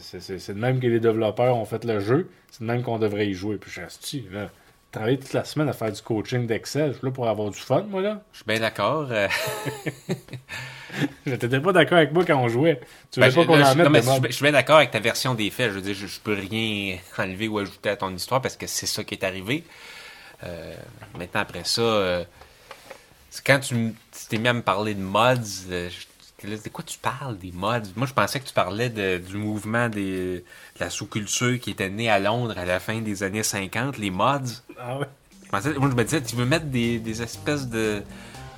c'est- 0.00 0.52
de 0.52 0.58
même 0.58 0.80
que 0.80 0.86
les 0.86 1.00
développeurs 1.00 1.56
ont 1.56 1.64
fait 1.64 1.84
le 1.84 2.00
jeu, 2.00 2.30
c'est 2.50 2.60
de 2.60 2.66
même 2.66 2.82
qu'on 2.82 2.98
devrait 2.98 3.26
y 3.28 3.34
jouer. 3.34 3.56
Puis 3.56 3.70
je 3.70 3.80
reste 3.80 4.14
là, 4.30 4.50
travailler 4.92 5.18
toute 5.18 5.32
la 5.32 5.44
semaine 5.44 5.68
à 5.68 5.72
faire 5.72 5.92
du 5.92 6.00
coaching 6.02 6.46
d'Excel, 6.46 6.92
je 6.92 6.98
suis 6.98 7.06
là 7.06 7.12
pour 7.12 7.28
avoir 7.28 7.50
du 7.50 7.58
fun, 7.58 7.82
moi, 7.88 8.00
là. 8.02 8.22
Je 8.32 8.38
suis 8.38 8.46
bien 8.46 8.60
d'accord. 8.60 9.08
euh, 9.10 9.28
Je 11.26 11.34
t'étais 11.34 11.60
pas 11.60 11.72
d'accord 11.72 11.98
avec 11.98 12.12
moi 12.12 12.24
quand 12.24 12.40
on 12.42 12.48
jouait. 12.48 12.80
Tu 13.10 13.20
ben, 13.20 13.28
voulais 13.28 13.46
pas 13.46 13.52
qu'on 13.52 13.62
en 13.62 13.72
je- 13.72 13.76
mette 13.76 14.04
non, 14.06 14.20
mais 14.20 14.28
je 14.30 14.34
suis 14.34 14.42
bien 14.42 14.52
d'accord 14.52 14.78
avec 14.78 14.90
ta 14.90 15.00
version 15.00 15.34
des 15.34 15.50
faits. 15.50 15.68
Je 15.70 15.74
veux 15.76 15.82
dire, 15.82 15.94
je, 15.94 16.06
je 16.06 16.18
peux 16.20 16.32
rien 16.32 16.96
enlever 17.18 17.46
ou 17.46 17.58
ajouter 17.58 17.90
à 17.90 17.96
ton 17.96 18.10
histoire 18.14 18.40
parce 18.40 18.56
que 18.56 18.66
c'est 18.66 18.86
ça 18.86 19.04
qui 19.04 19.14
est 19.14 19.22
arrivé. 19.24 19.64
Euh, 20.44 20.74
maintenant, 21.16 21.40
après 21.40 21.64
ça, 21.64 21.80
euh, 21.82 22.24
quand 23.44 23.60
tu 23.60 23.94
t'es 24.28 24.38
mis 24.38 24.48
à 24.48 24.52
me 24.52 24.62
parler 24.62 24.94
de 24.94 25.00
mods, 25.00 25.34
euh, 25.70 25.88
de 26.44 26.68
quoi 26.68 26.84
tu 26.84 26.98
parles 26.98 27.36
des 27.38 27.50
mods? 27.52 27.88
Moi, 27.96 28.06
je 28.06 28.12
pensais 28.14 28.38
que 28.40 28.46
tu 28.46 28.54
parlais 28.54 28.88
de- 28.90 29.18
du 29.18 29.36
mouvement 29.36 29.88
des, 29.88 30.38
de 30.38 30.44
la 30.80 30.90
sous-culture 30.90 31.58
qui 31.60 31.70
était 31.70 31.90
né 31.90 32.08
à 32.08 32.18
Londres 32.18 32.54
à 32.56 32.64
la 32.64 32.78
fin 32.80 33.00
des 33.00 33.22
années 33.22 33.42
50, 33.42 33.98
les 33.98 34.10
mods. 34.10 34.62
Ah 34.78 34.98
ouais. 34.98 35.06
Je 35.44 35.50
pensais- 35.50 35.74
moi, 35.74 35.88
je 35.90 35.96
me 35.96 36.04
disais, 36.04 36.22
tu 36.22 36.36
veux 36.36 36.44
mettre 36.44 36.66
des, 36.66 36.98
des 37.00 37.22
espèces 37.22 37.66
de, 37.66 38.02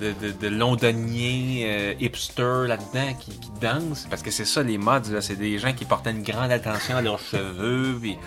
de, 0.01 0.47
londoniens 0.47 1.67
euh, 1.67 1.93
hipsters 1.99 2.67
là-dedans 2.67 3.13
qui, 3.19 3.31
dansent. 3.61 4.07
Parce 4.09 4.23
que 4.23 4.31
c'est 4.31 4.45
ça, 4.45 4.63
les 4.63 4.77
mods, 4.77 5.21
c'est 5.21 5.35
des 5.35 5.59
gens 5.59 5.73
qui 5.73 5.85
portaient 5.85 6.11
une 6.11 6.23
grande 6.23 6.51
attention 6.51 6.97
à 6.97 7.01
leurs 7.01 7.19
cheveux, 7.19 7.97
puis 8.01 8.17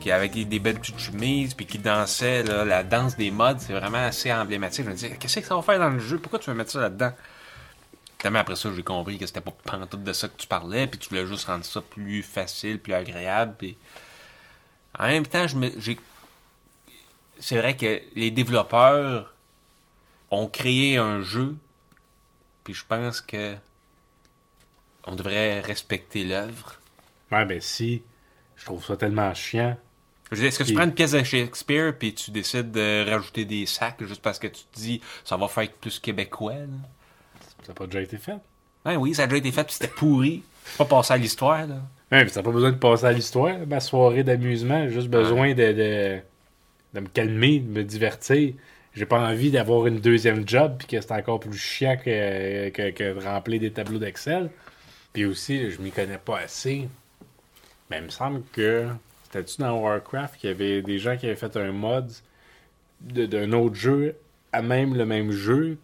qui 0.00 0.10
avec 0.10 0.32
des, 0.32 0.58
belles 0.58 0.78
petites 0.78 0.98
chemises, 0.98 1.54
puis 1.54 1.66
qui 1.66 1.78
dansaient. 1.78 2.44
Là, 2.44 2.64
la 2.64 2.84
danse 2.84 3.16
des 3.16 3.30
mods, 3.30 3.58
c'est 3.58 3.72
vraiment 3.72 4.06
assez 4.06 4.32
emblématique. 4.32 4.84
Je 4.84 4.90
me 4.90 4.94
disais, 4.94 5.16
qu'est-ce 5.18 5.40
que 5.40 5.46
ça 5.46 5.56
va 5.56 5.62
faire 5.62 5.78
dans 5.78 5.90
le 5.90 5.98
jeu? 5.98 6.18
Pourquoi 6.18 6.38
tu 6.38 6.50
veux 6.50 6.56
mettre 6.56 6.70
ça 6.70 6.80
là-dedans? 6.80 7.12
Tellement 8.18 8.38
après 8.38 8.56
ça, 8.56 8.70
j'ai 8.74 8.82
compris 8.82 9.18
que 9.18 9.26
c'était 9.26 9.40
pas 9.40 9.52
pantoute 9.64 10.04
de 10.04 10.12
ça 10.12 10.28
que 10.28 10.36
tu 10.36 10.46
parlais, 10.46 10.86
puis 10.86 10.98
tu 10.98 11.08
voulais 11.08 11.26
juste 11.26 11.46
rendre 11.46 11.64
ça 11.64 11.80
plus 11.80 12.22
facile, 12.22 12.78
plus 12.78 12.94
agréable. 12.94 13.54
En 14.98 15.08
même 15.08 15.26
temps, 15.26 15.46
j'ai 15.48 15.98
c'est 17.40 17.58
vrai 17.58 17.76
que 17.76 18.00
les 18.14 18.30
développeurs 18.30 19.33
ont 20.34 20.48
créé 20.48 20.96
un 20.96 21.22
jeu, 21.22 21.56
puis 22.64 22.74
je 22.74 22.84
pense 22.86 23.20
que 23.20 23.54
on 25.06 25.14
devrait 25.14 25.60
respecter 25.60 26.24
l'œuvre. 26.24 26.76
Ouais, 27.30 27.44
ben 27.44 27.60
si, 27.60 28.02
je 28.56 28.64
trouve 28.64 28.84
ça 28.84 28.96
tellement 28.96 29.32
chiant. 29.34 29.76
Est-ce 30.32 30.58
que 30.58 30.64
tu 30.64 30.74
prends 30.74 30.84
une 30.84 30.94
pièce 30.94 31.12
de 31.12 31.22
Shakespeare 31.22 31.96
puis 31.96 32.14
tu 32.14 32.30
décides 32.30 32.72
de 32.72 33.08
rajouter 33.08 33.44
des 33.44 33.66
sacs 33.66 34.02
juste 34.04 34.22
parce 34.22 34.38
que 34.38 34.46
tu 34.46 34.64
te 34.64 34.76
dis 34.76 35.00
ça 35.24 35.36
va 35.36 35.46
faire 35.48 35.70
plus 35.72 35.98
québécois? 35.98 36.54
là? 36.54 36.66
Ça 37.62 37.68
n'a 37.68 37.74
pas 37.74 37.86
déjà 37.86 38.00
été 38.00 38.16
fait. 38.16 38.36
Ben 38.84 38.96
oui, 38.96 39.14
ça 39.14 39.24
a 39.24 39.26
déjà 39.26 39.36
été 39.38 39.52
fait 39.52 39.64
puis 39.64 39.74
c'était 39.74 39.88
pourri. 39.88 40.42
Pas 40.78 40.86
passé 40.86 41.12
à 41.12 41.16
l'histoire. 41.18 41.66
là. 41.66 41.76
Ouais, 42.10 42.24
mais 42.24 42.26
t'as 42.26 42.42
pas 42.42 42.50
besoin 42.50 42.72
de 42.72 42.76
passer 42.78 43.04
à 43.04 43.12
l'histoire. 43.12 43.54
Ma 43.66 43.80
soirée 43.80 44.24
d'amusement, 44.24 44.84
j'ai 44.88 44.94
juste 44.94 45.08
besoin 45.08 45.50
de, 45.54 45.72
de, 45.72 46.20
de 46.94 47.00
me 47.00 47.08
calmer, 47.08 47.60
de 47.60 47.68
me 47.70 47.84
divertir. 47.84 48.54
J'ai 48.94 49.06
pas 49.06 49.18
envie 49.18 49.50
d'avoir 49.50 49.86
une 49.88 49.98
deuxième 49.98 50.46
job 50.46 50.76
puis 50.78 50.86
que 50.86 51.00
c'est 51.00 51.12
encore 51.12 51.40
plus 51.40 51.58
chiant 51.58 51.96
que, 51.96 52.68
que, 52.68 53.14
de 53.14 53.24
remplir 53.24 53.60
des 53.60 53.72
tableaux 53.72 53.98
d'Excel. 53.98 54.50
Puis 55.12 55.24
aussi, 55.24 55.70
je 55.70 55.80
m'y 55.80 55.90
connais 55.90 56.18
pas 56.18 56.38
assez. 56.38 56.88
Mais 57.90 57.98
il 57.98 58.04
me 58.04 58.08
semble 58.10 58.42
que 58.52 58.86
c'était-tu 59.24 59.60
dans 59.60 59.80
Warcraft 59.80 60.36
qu'il 60.36 60.50
y 60.50 60.52
avait 60.52 60.80
des 60.82 60.98
gens 60.98 61.16
qui 61.16 61.26
avaient 61.26 61.34
fait 61.34 61.56
un 61.56 61.72
mod 61.72 62.10
d'un 63.00 63.52
autre 63.52 63.74
jeu 63.74 64.16
à 64.52 64.62
même 64.62 64.94
le 64.94 65.04
même 65.04 65.32
jeu. 65.32 65.76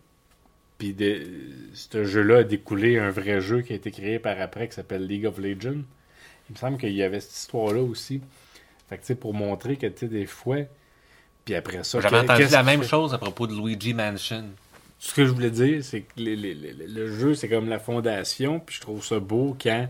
Puis 0.78 0.94
de, 0.94 1.26
ce 1.74 2.04
jeu-là 2.04 2.38
a 2.38 2.42
découlé 2.44 2.98
un 2.98 3.10
vrai 3.10 3.40
jeu 3.40 3.62
qui 3.62 3.72
a 3.72 3.76
été 3.76 3.90
créé 3.90 4.20
par 4.20 4.40
après 4.40 4.68
qui 4.68 4.74
s'appelle 4.74 5.06
League 5.06 5.26
of 5.26 5.38
Legends. 5.38 5.82
Il 6.48 6.52
me 6.52 6.56
semble 6.56 6.78
qu'il 6.78 6.92
y 6.92 7.02
avait 7.02 7.20
cette 7.20 7.36
histoire-là 7.36 7.82
aussi. 7.82 8.20
Fait 8.88 8.96
que 8.96 9.02
tu 9.02 9.08
sais, 9.08 9.14
pour 9.16 9.34
montrer 9.34 9.76
que 9.76 9.86
tu 9.88 9.98
sais, 9.98 10.08
des 10.08 10.26
fois. 10.26 10.58
Puis 11.50 11.56
après 11.56 11.82
ça. 11.82 11.98
J'avais 12.00 12.18
entendu 12.18 12.44
la 12.52 12.62
même 12.62 12.84
chose 12.84 13.12
à 13.12 13.18
propos 13.18 13.48
de 13.48 13.54
Luigi 13.54 13.92
Mansion. 13.92 14.44
ce 15.00 15.12
que 15.14 15.24
je 15.26 15.30
voulais 15.32 15.50
dire, 15.50 15.82
c'est 15.82 16.02
que 16.02 16.12
les- 16.18 16.36
les- 16.36 16.54
les- 16.54 16.72
le 16.86 17.12
jeu, 17.18 17.34
c'est 17.34 17.48
comme 17.48 17.68
la 17.68 17.80
fondation, 17.80 18.60
puis 18.60 18.76
je 18.76 18.80
trouve 18.82 19.04
ça 19.04 19.18
beau 19.18 19.56
quand 19.60 19.88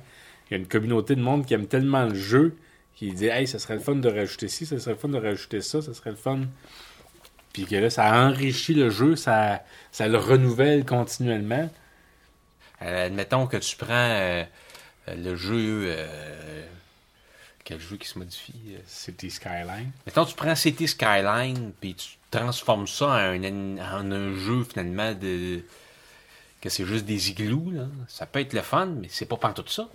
il 0.48 0.52
y 0.52 0.54
a 0.54 0.56
une 0.56 0.66
communauté 0.68 1.16
de 1.16 1.20
monde 1.20 1.44
qui 1.44 1.52
aime 1.52 1.66
tellement 1.66 2.06
le 2.06 2.14
jeu, 2.14 2.56
qui 2.94 3.12
dit 3.12 3.26
Hey, 3.26 3.46
ça 3.46 3.58
serait 3.58 3.74
le 3.74 3.80
fun 3.80 3.96
de 3.96 4.08
rajouter 4.08 4.48
ci, 4.48 4.64
ça 4.64 4.78
serait 4.78 4.92
le 4.92 4.96
fun 4.96 5.08
de 5.08 5.18
rajouter 5.18 5.60
ça, 5.60 5.82
ça 5.82 5.92
serait 5.92 6.10
le 6.10 6.16
fun. 6.16 6.40
Puis 7.52 7.66
que 7.66 7.74
là, 7.76 7.90
ça 7.90 8.10
enrichit 8.24 8.72
le 8.72 8.88
jeu, 8.88 9.16
ça, 9.16 9.62
ça 9.92 10.08
le 10.08 10.16
renouvelle 10.16 10.86
continuellement. 10.86 11.68
Euh, 12.80 13.06
admettons 13.08 13.46
que 13.48 13.58
tu 13.58 13.76
prends 13.76 13.86
euh, 13.90 14.44
le 15.08 15.36
jeu. 15.36 15.82
euh, 15.88 16.64
quel 17.64 17.80
jeu 17.80 17.96
qui 17.96 18.08
se 18.08 18.18
modifie 18.18 18.74
euh, 18.74 18.80
City 18.86 19.30
Skyline. 19.30 19.90
Mettons, 20.06 20.24
tu 20.24 20.34
prends 20.34 20.54
City 20.54 20.88
Skyline, 20.88 21.72
puis 21.80 21.94
tu 21.94 22.08
transformes 22.30 22.86
ça 22.86 23.06
en 23.06 23.42
un, 23.42 23.78
en 23.78 24.10
un 24.10 24.34
jeu 24.34 24.64
finalement 24.64 25.14
de. 25.14 25.62
que 26.60 26.68
c'est 26.68 26.84
juste 26.84 27.04
des 27.04 27.30
igloos, 27.30 27.70
là. 27.70 27.86
Ça 28.08 28.26
peut 28.26 28.40
être 28.40 28.52
le 28.52 28.62
fun, 28.62 28.86
mais 28.86 29.08
c'est 29.10 29.26
pas 29.26 29.36
tout 29.52 29.66
ça. 29.66 29.88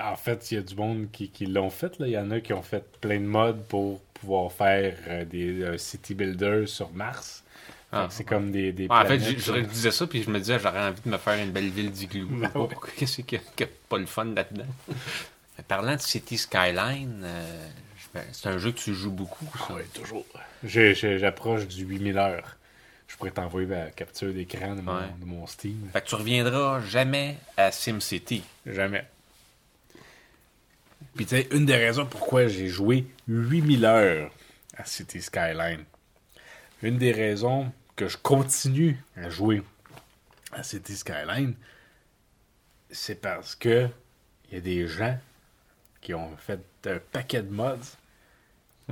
en 0.00 0.16
fait, 0.16 0.50
il 0.50 0.54
y 0.54 0.58
a 0.58 0.62
du 0.62 0.74
monde 0.74 1.08
qui, 1.12 1.28
qui 1.28 1.46
l'ont 1.46 1.70
fait. 1.70 1.98
Là. 1.98 2.06
Il 2.06 2.12
y 2.12 2.18
en 2.18 2.30
a 2.30 2.40
qui 2.40 2.52
ont 2.52 2.62
fait 2.62 2.84
plein 3.00 3.20
de 3.20 3.26
modes 3.26 3.62
pour 3.64 4.00
pouvoir 4.14 4.52
faire 4.52 4.96
euh, 5.08 5.24
des 5.24 5.62
euh, 5.62 5.78
city 5.78 6.14
builders 6.14 6.68
sur 6.68 6.90
Mars. 6.92 7.44
Ah, 7.96 8.08
c'est 8.10 8.24
comme 8.24 8.50
des, 8.50 8.72
des 8.72 8.86
Ah, 8.90 9.02
en 9.02 9.06
fait, 9.06 9.18
je, 9.20 9.60
disais 9.60 9.90
ça, 9.90 10.06
puis 10.06 10.22
je 10.22 10.30
me 10.30 10.38
disais, 10.38 10.58
j'aurais 10.58 10.88
envie 10.88 11.00
de 11.04 11.10
me 11.10 11.18
faire 11.18 11.42
une 11.42 11.52
belle 11.52 11.70
ville 11.70 11.90
d'igloo. 11.92 12.26
Ben 12.28 12.50
ouais. 12.54 12.68
Qu'est-ce 12.96 13.22
qu'il 13.22 13.38
y 13.38 13.62
a, 13.62 13.66
pas 13.88 13.98
le 13.98 14.06
fun 14.06 14.24
là-dedans? 14.24 14.66
Parlant 15.68 15.94
de 15.94 16.00
City 16.00 16.36
Skyline, 16.36 17.22
euh, 17.24 17.68
ben, 18.12 18.24
c'est 18.32 18.48
un 18.48 18.58
jeu 18.58 18.72
que 18.72 18.78
tu 18.78 18.94
joues 18.94 19.12
beaucoup. 19.12 19.46
ça. 19.56 19.66
Ah 19.70 19.74
ouais, 19.74 19.86
toujours. 19.94 20.26
J'approche 20.64 21.68
du 21.68 21.84
8000 21.84 22.18
heures. 22.18 22.56
Je 23.06 23.16
pourrais 23.16 23.30
t'envoyer 23.30 23.68
la 23.68 23.90
capture 23.90 24.32
d'écran 24.34 24.74
de, 24.74 24.80
mon- 24.80 24.92
Ouais. 24.96 25.06
de 25.20 25.24
mon 25.24 25.46
Steam. 25.46 25.88
Fait 25.92 26.00
que 26.00 26.08
tu 26.08 26.16
reviendras 26.16 26.80
jamais 26.80 27.36
à 27.56 27.70
SimCity. 27.70 28.42
Jamais. 28.66 29.04
Puis 31.14 31.26
tu 31.26 31.36
sais, 31.36 31.48
une 31.52 31.64
des 31.64 31.76
raisons 31.76 32.06
pourquoi 32.06 32.48
j'ai 32.48 32.66
joué 32.66 33.06
8000 33.28 33.84
heures 33.84 34.30
à 34.76 34.84
City 34.84 35.22
Skyline, 35.22 35.84
une 36.82 36.98
des 36.98 37.12
raisons 37.12 37.70
que 37.96 38.08
je 38.08 38.16
continue 38.16 39.02
à 39.16 39.28
jouer 39.30 39.62
à 40.52 40.62
City 40.62 40.96
Skyline, 40.96 41.54
c'est 42.90 43.20
parce 43.20 43.54
que 43.54 43.88
il 44.48 44.54
y 44.54 44.56
a 44.58 44.60
des 44.60 44.86
gens 44.86 45.18
qui 46.00 46.14
ont 46.14 46.36
fait 46.36 46.60
un 46.86 46.98
paquet 47.12 47.42
de 47.42 47.50
mods 47.50 47.76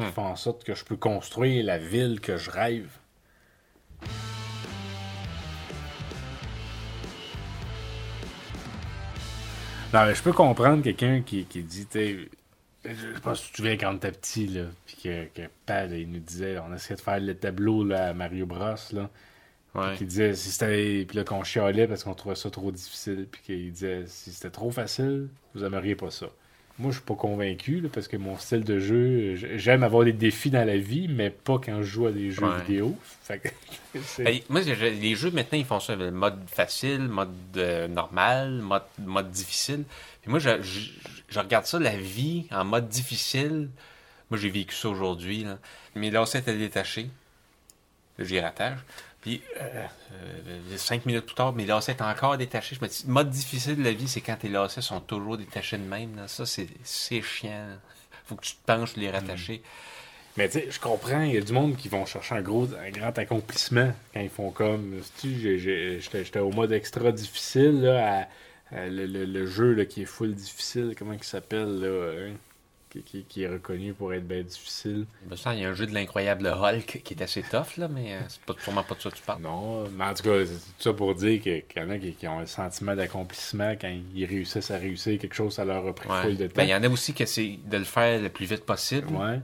qui 0.00 0.06
Hmm. 0.06 0.10
font 0.10 0.24
en 0.24 0.36
sorte 0.36 0.64
que 0.64 0.74
je 0.74 0.84
peux 0.84 0.96
construire 0.96 1.64
la 1.66 1.76
ville 1.78 2.18
que 2.20 2.38
je 2.38 2.50
rêve. 2.50 2.88
Non, 9.92 10.06
mais 10.06 10.14
je 10.14 10.22
peux 10.22 10.32
comprendre 10.32 10.82
quelqu'un 10.82 11.20
qui, 11.20 11.44
qui 11.44 11.62
dit, 11.62 11.86
tu 11.86 12.30
je 12.84 13.14
sais 13.14 13.20
pas 13.20 13.34
si 13.34 13.44
tu 13.46 13.50
te 13.52 13.56
souviens 13.58 13.76
quand 13.76 13.94
t'étais 13.98 14.12
petit, 14.18 14.46
là, 14.48 14.62
puis 14.86 14.96
que, 15.04 15.24
que 15.26 15.42
Pad, 15.66 15.92
il 15.92 16.10
nous 16.10 16.18
disait, 16.20 16.58
on 16.58 16.74
essayait 16.74 16.96
de 16.96 17.00
faire 17.00 17.20
le 17.20 17.34
tableau, 17.34 17.84
là, 17.84 18.08
à 18.08 18.12
Mario 18.14 18.46
Bros, 18.46 18.74
là, 18.92 19.10
Ouais. 19.74 19.96
disait, 20.02 20.34
si 20.34 20.50
c'était, 20.50 21.04
puis 21.08 21.16
là, 21.16 21.24
qu'on 21.24 21.44
chialait 21.44 21.86
parce 21.86 22.04
qu'on 22.04 22.12
trouvait 22.14 22.34
ça 22.34 22.50
trop 22.50 22.70
difficile, 22.70 23.26
puis 23.30 23.40
qu'il 23.42 23.72
disait, 23.72 24.04
si 24.06 24.30
c'était 24.30 24.50
trop 24.50 24.70
facile, 24.70 25.28
vous 25.54 25.64
aimeriez 25.64 25.94
pas 25.94 26.10
ça. 26.10 26.26
Moi, 26.78 26.90
je 26.90 26.96
suis 26.96 27.04
pas 27.06 27.14
convaincu, 27.14 27.80
là, 27.80 27.88
parce 27.92 28.08
que 28.08 28.16
mon 28.18 28.36
style 28.36 28.64
de 28.64 28.78
jeu, 28.78 29.34
j'aime 29.56 29.82
avoir 29.82 30.04
des 30.04 30.12
défis 30.12 30.50
dans 30.50 30.66
la 30.66 30.76
vie, 30.76 31.08
mais 31.08 31.30
pas 31.30 31.58
quand 31.58 31.78
je 31.82 31.86
joue 31.86 32.06
à 32.06 32.12
des 32.12 32.30
jeux 32.30 32.46
Ouais. 32.46 32.62
vidéo. 32.66 32.96
Fait 33.22 33.38
que, 33.38 33.48
Hey, 34.26 34.42
moi, 34.48 34.60
les 34.62 35.14
jeux 35.14 35.30
maintenant, 35.30 35.58
ils 35.58 35.64
font 35.64 35.80
ça, 35.80 35.96
le 35.96 36.10
mode 36.10 36.38
facile, 36.48 37.00
mode 37.00 37.30
euh, 37.56 37.88
normal, 37.88 38.52
mode, 38.52 38.82
mode 38.98 39.30
difficile. 39.30 39.84
Puis 40.22 40.30
moi, 40.30 40.38
je, 40.38 40.62
je, 40.62 41.38
regarde 41.38 41.66
ça, 41.66 41.78
la 41.78 41.96
vie 41.96 42.46
en 42.50 42.64
mode 42.64 42.88
difficile. 42.88 43.68
Moi, 44.30 44.38
j'ai 44.38 44.50
vécu 44.50 44.74
ça 44.74 44.88
aujourd'hui. 44.88 45.44
là. 45.44 45.58
Mes 45.94 46.10
lacets 46.10 46.38
étaient 46.38 46.56
détachés. 46.56 47.10
Là, 48.18 48.24
J'y 48.24 48.40
rattache. 48.40 48.78
Puis, 49.20 49.40
euh, 49.60 49.86
euh, 50.12 50.76
cinq 50.76 51.06
minutes 51.06 51.26
plus 51.26 51.34
tard, 51.34 51.52
mes 51.52 51.66
lacets 51.66 51.92
étaient 51.92 52.02
encore 52.02 52.36
détachés. 52.36 52.76
Je 52.76 52.80
me 52.80 52.88
dis, 52.88 53.04
mode 53.06 53.30
difficile 53.30 53.76
de 53.76 53.84
la 53.84 53.92
vie, 53.92 54.08
c'est 54.08 54.20
quand 54.20 54.36
tes 54.36 54.48
lacets 54.48 54.80
sont 54.80 55.00
toujours 55.00 55.38
détachés 55.38 55.78
de 55.78 55.84
même. 55.84 56.16
là. 56.16 56.28
Ça, 56.28 56.46
c'est 56.46 56.68
c'est 56.82 57.22
chiant. 57.22 57.68
Faut 58.26 58.36
que 58.36 58.44
tu 58.44 58.54
te 58.54 58.64
penches 58.64 58.96
les 58.96 59.10
rattacher. 59.10 59.62
Mais 60.36 60.48
tu 60.48 60.60
sais, 60.60 60.70
je 60.70 60.80
comprends, 60.80 61.22
il 61.22 61.34
y 61.34 61.36
a 61.36 61.42
du 61.42 61.52
monde 61.52 61.76
qui 61.76 61.88
vont 61.88 62.06
chercher 62.06 62.36
un 62.36 62.42
gros, 62.42 62.66
un 62.74 62.90
grand 62.90 63.16
accomplissement 63.18 63.92
quand 64.14 64.20
ils 64.20 64.30
font 64.30 64.50
comme. 64.50 65.02
J'étais 65.22 66.00
j'étais 66.00 66.38
au 66.38 66.50
mode 66.50 66.72
extra 66.72 67.12
difficile, 67.12 67.82
là, 67.82 68.22
à, 68.22 68.26
à 68.72 68.86
le, 68.88 69.06
le- 69.06 69.24
le 69.24 69.46
jeu 69.46 69.72
là, 69.74 69.84
qui 69.84 70.02
est 70.02 70.06
full 70.06 70.34
difficile, 70.34 70.94
comment 70.98 71.12
il 71.12 71.22
s'appelle, 71.22 71.80
là, 71.80 72.12
hein, 72.28 72.32
qui, 72.90 73.02
qui- 73.02 73.24
qui 73.24 73.42
est 73.42 73.48
reconnu 73.48 73.92
pour 73.94 74.12
être 74.12 74.26
bien 74.26 74.42
difficile? 74.42 75.06
Ben, 75.26 75.36
ça, 75.36 75.54
Il 75.54 75.60
y 75.60 75.64
a 75.64 75.70
un 75.70 75.74
jeu 75.74 75.86
de 75.86 75.94
l'incroyable 75.94 76.46
Hulk 76.46 77.00
qui 77.04 77.14
est 77.14 77.22
assez 77.22 77.42
tough, 77.42 77.76
là, 77.78 77.88
mais 77.88 78.14
euh, 78.14 78.20
c'est 78.28 78.40
pas, 78.42 78.54
sûrement 78.62 78.82
pas 78.82 78.94
de 78.94 79.00
ça 79.00 79.10
que 79.10 79.16
tu 79.16 79.22
parles. 79.22 79.42
Non, 79.42 79.84
mais 79.96 80.04
en 80.04 80.14
tout 80.14 80.22
cas, 80.24 80.44
c'est 80.44 80.52
tout 80.54 80.80
ça 80.82 80.92
pour 80.92 81.14
dire 81.14 81.40
qu'il 81.40 81.62
y 81.76 81.80
en 81.80 81.90
a 81.90 81.98
qui, 81.98 82.12
qui 82.12 82.26
ont 82.28 82.38
un 82.40 82.46
sentiment 82.46 82.94
d'accomplissement 82.94 83.72
quand 83.80 83.94
ils 84.14 84.24
réussissent 84.26 84.70
à 84.70 84.76
réussir 84.78 85.18
quelque 85.18 85.34
chose, 85.34 85.54
ça 85.54 85.64
leur 85.64 85.86
a 85.86 85.94
pris 85.94 86.08
Ouais. 86.08 86.22
full 86.22 86.36
de 86.36 86.46
temps. 86.46 86.52
Ben, 86.56 86.64
il 86.64 86.70
y 86.70 86.74
en 86.74 86.82
a 86.82 86.88
aussi 86.88 87.12
qui 87.14 87.22
essaient 87.22 87.58
de 87.64 87.76
le 87.78 87.84
faire 87.84 88.20
le 88.20 88.28
plus 88.28 88.46
vite 88.46 88.64
possible. 88.64 89.08
Ouais. 89.14 89.40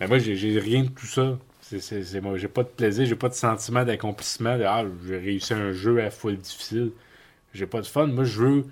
Mais 0.00 0.06
moi, 0.06 0.18
j'ai 0.18 0.58
rien 0.60 0.84
de 0.84 0.88
tout 0.88 1.06
ça. 1.06 1.38
C'est 1.60 2.20
moi, 2.20 2.36
j'ai 2.36 2.48
pas 2.48 2.64
de 2.64 2.68
plaisir, 2.68 3.06
j'ai 3.06 3.16
pas 3.16 3.30
de 3.30 3.34
sentiment 3.34 3.82
d'accomplissement 3.84 4.58
de 4.58 4.64
Ah, 4.64 4.84
j'ai 5.06 5.16
réussi 5.18 5.54
un 5.54 5.72
jeu 5.72 6.02
à 6.04 6.10
full 6.10 6.36
difficile. 6.36 6.90
J'ai 7.54 7.66
pas 7.66 7.80
de 7.80 7.86
fun. 7.86 8.06
Moi, 8.06 8.24
je 8.24 8.42
veux 8.42 8.64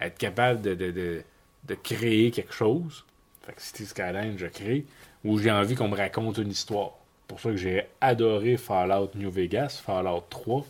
être 0.00 0.18
capable 0.18 0.60
de, 0.62 0.74
de, 0.74 0.90
de, 0.90 1.22
de 1.64 1.74
créer 1.74 2.30
quelque 2.30 2.52
chose. 2.52 3.04
Fait 3.46 3.52
que 3.52 3.62
City 3.62 3.86
Skyline, 3.86 4.36
je 4.38 4.46
crée. 4.46 4.84
Ou 5.24 5.38
j'ai 5.38 5.50
envie 5.50 5.74
qu'on 5.74 5.88
me 5.88 5.96
raconte 5.96 6.38
une 6.38 6.50
histoire. 6.50 6.92
pour 7.26 7.40
ça 7.40 7.50
que 7.50 7.56
j'ai 7.56 7.86
adoré 8.00 8.56
Fallout 8.56 9.10
New 9.14 9.30
Vegas, 9.30 9.80
Fallout 9.84 10.24
3. 10.30 10.64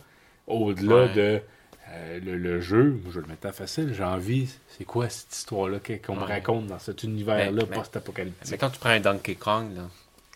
Au-delà 0.47 0.95
Ouais. 1.05 1.13
de 1.13 1.41
euh, 1.91 2.19
le, 2.23 2.37
le 2.37 2.59
jeu, 2.61 2.99
je 3.11 3.19
le 3.19 3.25
mettre 3.27 3.47
à 3.47 3.51
facile, 3.51 3.93
j'ai 3.95 4.03
envie, 4.03 4.47
c'est 4.77 4.85
quoi 4.85 5.09
cette 5.09 5.35
histoire-là 5.35 5.79
qu'on 6.05 6.15
me 6.15 6.23
raconte 6.23 6.67
dans 6.67 6.77
cet 6.79 7.03
univers-là 7.03 7.65
post-apocalyptique? 7.65 8.51
Mais 8.51 8.57
quand 8.57 8.69
tu 8.69 8.79
prends 8.79 8.89
un 8.89 8.99
Donkey 8.99 9.35
Kong, 9.35 9.75
là, 9.75 9.87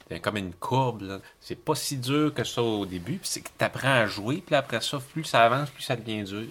c'est 0.10 0.20
comme 0.20 0.38
une 0.38 0.54
courbe, 0.54 1.22
c'est 1.40 1.56
pas 1.56 1.76
si 1.76 1.98
dur 1.98 2.34
que 2.34 2.44
ça 2.44 2.62
au 2.64 2.86
début, 2.88 3.18
puis 3.18 3.28
c'est 3.28 3.42
que 3.42 3.50
tu 3.58 3.64
apprends 3.66 3.94
à 4.02 4.06
jouer, 4.08 4.44
puis 4.46 4.56
après 4.56 4.82
ça, 4.82 5.00
plus 5.12 5.24
ça 5.24 5.44
avance, 5.46 5.70
plus 5.70 5.84
ça 5.84 5.96
devient 5.96 6.24
dur. 6.24 6.48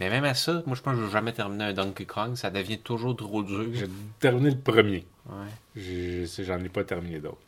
Mais 0.00 0.10
même 0.10 0.24
à 0.24 0.34
ça, 0.34 0.62
moi 0.64 0.76
je 0.76 0.82
pense 0.82 0.94
que 0.94 1.00
je 1.00 1.06
vais 1.06 1.12
jamais 1.12 1.32
terminer 1.32 1.64
un 1.64 1.72
Donkey 1.72 2.04
Kong, 2.04 2.36
ça 2.36 2.50
devient 2.50 2.78
toujours 2.78 3.16
trop 3.16 3.42
dur. 3.42 3.66
J'ai 3.72 3.88
terminé 4.20 4.50
le 4.50 4.58
premier. 4.58 5.04
Ouais. 5.26 6.24
J'en 6.38 6.62
ai 6.62 6.68
pas 6.68 6.84
terminé 6.84 7.18
d'autres. 7.18 7.38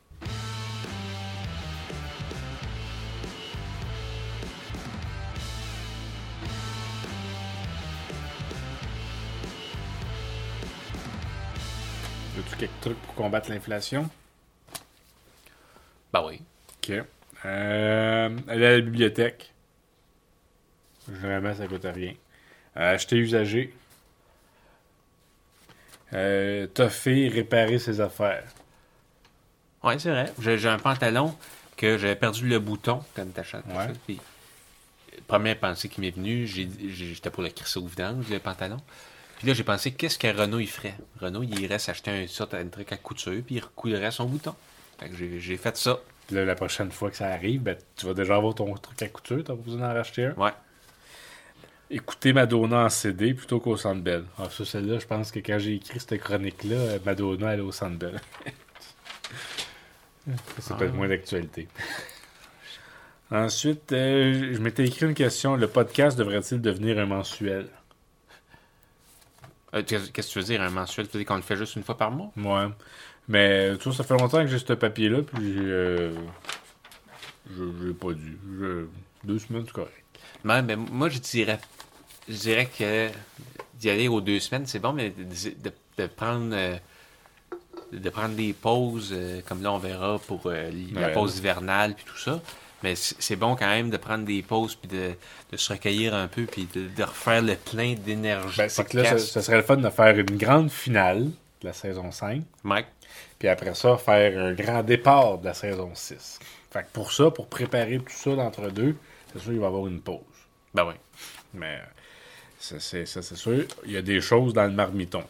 As-tu 12.38 12.57
quelques 12.57 12.80
trucs 12.80 12.99
pour 13.02 13.14
combattre 13.14 13.50
l'inflation? 13.50 14.11
Ben 16.12 16.25
oui. 16.26 16.40
Ok. 16.78 16.90
Euh, 17.45 18.38
aller 18.49 18.66
à 18.66 18.71
la 18.73 18.80
bibliothèque. 18.80 19.52
Généralement, 21.21 21.54
ça 21.54 21.66
coûte 21.69 21.85
rien. 21.85 22.14
Euh, 22.77 22.95
acheter 22.95 23.17
usagé. 23.17 23.75
Euh, 26.12 26.67
toffer, 26.67 27.29
réparer 27.29 27.79
ses 27.79 28.00
affaires. 28.00 28.45
Ouais, 29.83 29.99
c'est 29.99 30.11
vrai. 30.11 30.33
J'ai 30.41 30.69
un 30.69 30.79
pantalon 30.79 31.35
que 31.77 31.97
j'avais 31.99 32.17
perdu 32.17 32.47
le 32.47 32.59
bouton 32.59 33.03
quand 33.15 33.27
t'achètes. 33.33 33.65
Ouais. 33.67 33.87
ça, 33.87 33.93
puis, 34.07 34.21
première 35.27 35.59
pensée 35.59 35.89
qui 35.89 36.00
m'est 36.00 36.11
venue, 36.11 36.47
j'étais 36.47 37.31
pour 37.31 37.43
le 37.43 37.49
crisser 37.49 37.79
au 37.79 37.87
vidange, 37.87 38.29
le 38.29 38.39
pantalon. 38.39 38.81
Puis 39.39 39.49
là, 39.49 39.55
j'ai 39.55 39.65
pensé, 39.65 39.93
qu'est-ce 39.93 40.19
que 40.19 40.27
Renault 40.27 40.59
il 40.59 40.69
ferait? 40.69 40.95
Renault, 41.21 41.43
il 41.43 41.59
irait 41.61 41.79
s'acheter 41.79 42.11
un, 42.11 42.27
sorte, 42.27 42.53
un 42.53 42.67
truc 42.67 42.93
à 42.93 42.97
couture, 42.97 43.41
puis 43.47 43.55
il 43.55 43.61
recoulerait 43.61 44.11
son 44.11 44.27
bouton. 44.27 44.55
Fait 44.99 45.09
que 45.09 45.17
j'ai 45.17 45.41
j'ai 45.41 45.57
fait 45.57 45.77
ça. 45.79 45.99
Puis 46.27 46.37
là, 46.37 46.45
la 46.45 46.55
prochaine 46.55 46.93
fois 46.93 47.11
que 47.11 47.17
ça 47.17 47.29
arrive, 47.29 47.62
ben, 47.62 47.77
tu 47.97 48.05
vas 48.05 48.12
déjà 48.12 48.37
avoir 48.37 48.55
ton 48.55 48.75
truc 48.75 49.00
à 49.00 49.09
couture, 49.09 49.43
t'as 49.43 49.55
pas 49.55 49.62
besoin 49.62 49.89
d'en 49.89 49.95
racheter 49.95 50.27
un? 50.27 50.33
Ouais. 50.35 50.53
Écouter 51.90 52.32
Madonna 52.32 52.85
en 52.85 52.88
CD 52.88 53.35
plutôt 53.35 53.59
qu'au 53.59 53.76
Centre 53.76 54.00
Bell. 54.00 54.25
Ah, 54.38 54.49
ça, 54.49 54.64
celle-là, 54.64 54.99
je 55.00 55.06
pense 55.06 55.32
que 55.32 55.40
quand 55.40 55.59
j'ai 55.59 55.75
écrit 55.75 55.99
cette 55.99 56.20
chronique-là, 56.20 56.99
Madonna, 57.04 57.52
elle 57.52 57.59
est 57.61 57.62
au 57.62 57.73
Centre 57.73 57.97
Bell. 57.99 58.20
C'est 60.61 60.76
peut-être 60.76 60.92
Ah. 60.94 60.97
moins 60.97 61.09
d'actualité. 61.09 61.66
Ensuite, 63.32 63.92
euh, 63.92 64.54
je 64.54 64.59
m'étais 64.61 64.85
écrit 64.87 65.06
une 65.06 65.14
question. 65.14 65.56
Le 65.56 65.66
podcast 65.68 66.16
devrait-il 66.18 66.61
devenir 66.61 66.99
un 66.99 67.06
mensuel? 67.06 67.68
Euh, 69.75 69.82
Qu'est-ce 69.85 70.11
que 70.11 70.20
tu 70.23 70.38
veux 70.38 70.44
dire, 70.44 70.61
un 70.62 70.70
mensuel? 70.70 71.06
Tu 71.09 71.12
veux 71.14 71.20
dire 71.20 71.26
qu'on 71.28 71.37
le 71.37 71.42
fait 71.42 71.56
juste 71.56 71.75
une 71.76 71.82
fois 71.85 71.97
par 71.97 72.11
mois? 72.12 72.32
Ouais. 72.37 72.66
Mais 73.28 73.76
tu 73.78 73.85
vois, 73.85 73.94
ça 73.94 74.04
fait 74.04 74.16
longtemps 74.18 74.40
que 74.42 74.49
j'ai 74.49 74.59
ce 74.59 74.73
papier-là, 74.73 75.23
puis 75.23 75.54
euh, 75.59 76.12
je 77.56 77.64
l'ai 77.87 77.94
pas. 77.94 78.09
Je- 78.12 78.87
deux 79.25 79.38
semaines, 79.38 79.64
c'est 79.66 79.73
correct. 79.73 80.00
Ben, 80.44 80.76
moi, 80.76 81.08
je 81.08 81.18
dirais, 81.18 81.58
je 82.28 82.34
dirais 82.37 82.68
que 82.78 83.08
d'y 83.75 83.90
aller 83.90 84.08
aux 84.08 84.20
deux 84.20 84.40
semaines, 84.40 84.66
c'est 84.66 84.78
bon, 84.78 84.92
mais 84.92 85.10
de, 85.10 86.06
prendre, 86.06 86.50
euh, 86.54 86.76
de 87.92 88.10
prendre 88.10 88.34
des 88.34 88.52
pauses, 88.52 89.10
euh, 89.12 89.40
comme 89.46 89.62
là, 89.62 89.72
on 89.72 89.78
verra 89.78 90.18
pour 90.26 90.42
euh, 90.46 90.70
la 90.94 91.06
Ouais. 91.08 91.12
pause 91.12 91.38
hivernale 91.38 91.94
puis 91.94 92.04
tout 92.06 92.18
ça. 92.18 92.40
Mais 92.82 92.94
c'est 92.96 93.37
bon 93.37 93.56
quand 93.56 93.68
même 93.68 93.90
de 93.90 93.99
prendre 93.99 94.25
des 94.25 94.40
pauses 94.40 94.75
puis 94.75 94.88
de, 94.88 95.12
de 95.52 95.56
se 95.58 95.70
recueillir 95.72 96.14
un 96.14 96.28
peu 96.28 96.44
puis 96.46 96.66
de, 96.75 96.88
de 96.88 97.02
refaire 97.02 97.42
le 97.42 97.54
plein 97.54 97.94
d'énergie. 97.94 98.56
Ben, 98.56 98.68
c'est 98.70 98.84
que 98.88 98.96
là, 98.96 99.18
ça 99.18 99.42
serait 99.42 99.58
le 99.58 99.62
fun 99.62 99.76
de 99.76 99.90
faire 99.90 100.16
une 100.18 100.37
grande 100.38 100.70
finale 100.70 101.25
de 101.60 101.66
la 101.66 101.75
saison 101.75 102.10
5, 102.10 102.40
Mike, 102.64 102.87
puis 103.38 103.49
après 103.49 103.75
ça, 103.75 103.99
faire 103.99 104.38
un 104.42 104.52
grand 104.54 104.82
départ 104.82 105.37
de 105.38 105.44
la 105.44 105.52
saison 105.54 105.90
6. 105.94 106.38
Fait 106.70 106.80
que 106.80 106.87
pour 106.94 107.12
ça, 107.12 107.30
pour 107.30 107.49
préparer 107.49 107.99
tout 107.99 108.04
ça 108.14 108.34
d'entre-deux, 108.34 108.96
c'est 109.32 109.38
sûr 109.38 109.50
qu'il 109.50 109.58
va 109.60 109.66
y 109.66 109.68
avoir 109.68 109.87
une 109.87 110.00
pause. 110.00 110.18
ben 110.75 110.84
oui. 110.88 110.94
Mais 111.54 111.78
euh, 111.78 111.84
ça, 112.58 112.78
c'est 112.80 113.37
sûr. 113.37 113.64
Il 113.87 113.92
y 113.92 113.96
a 113.96 114.02
des 114.02 114.20
choses 114.20 114.52
dans 114.52 114.64
le 114.64 114.70
marmiton. 114.72 115.25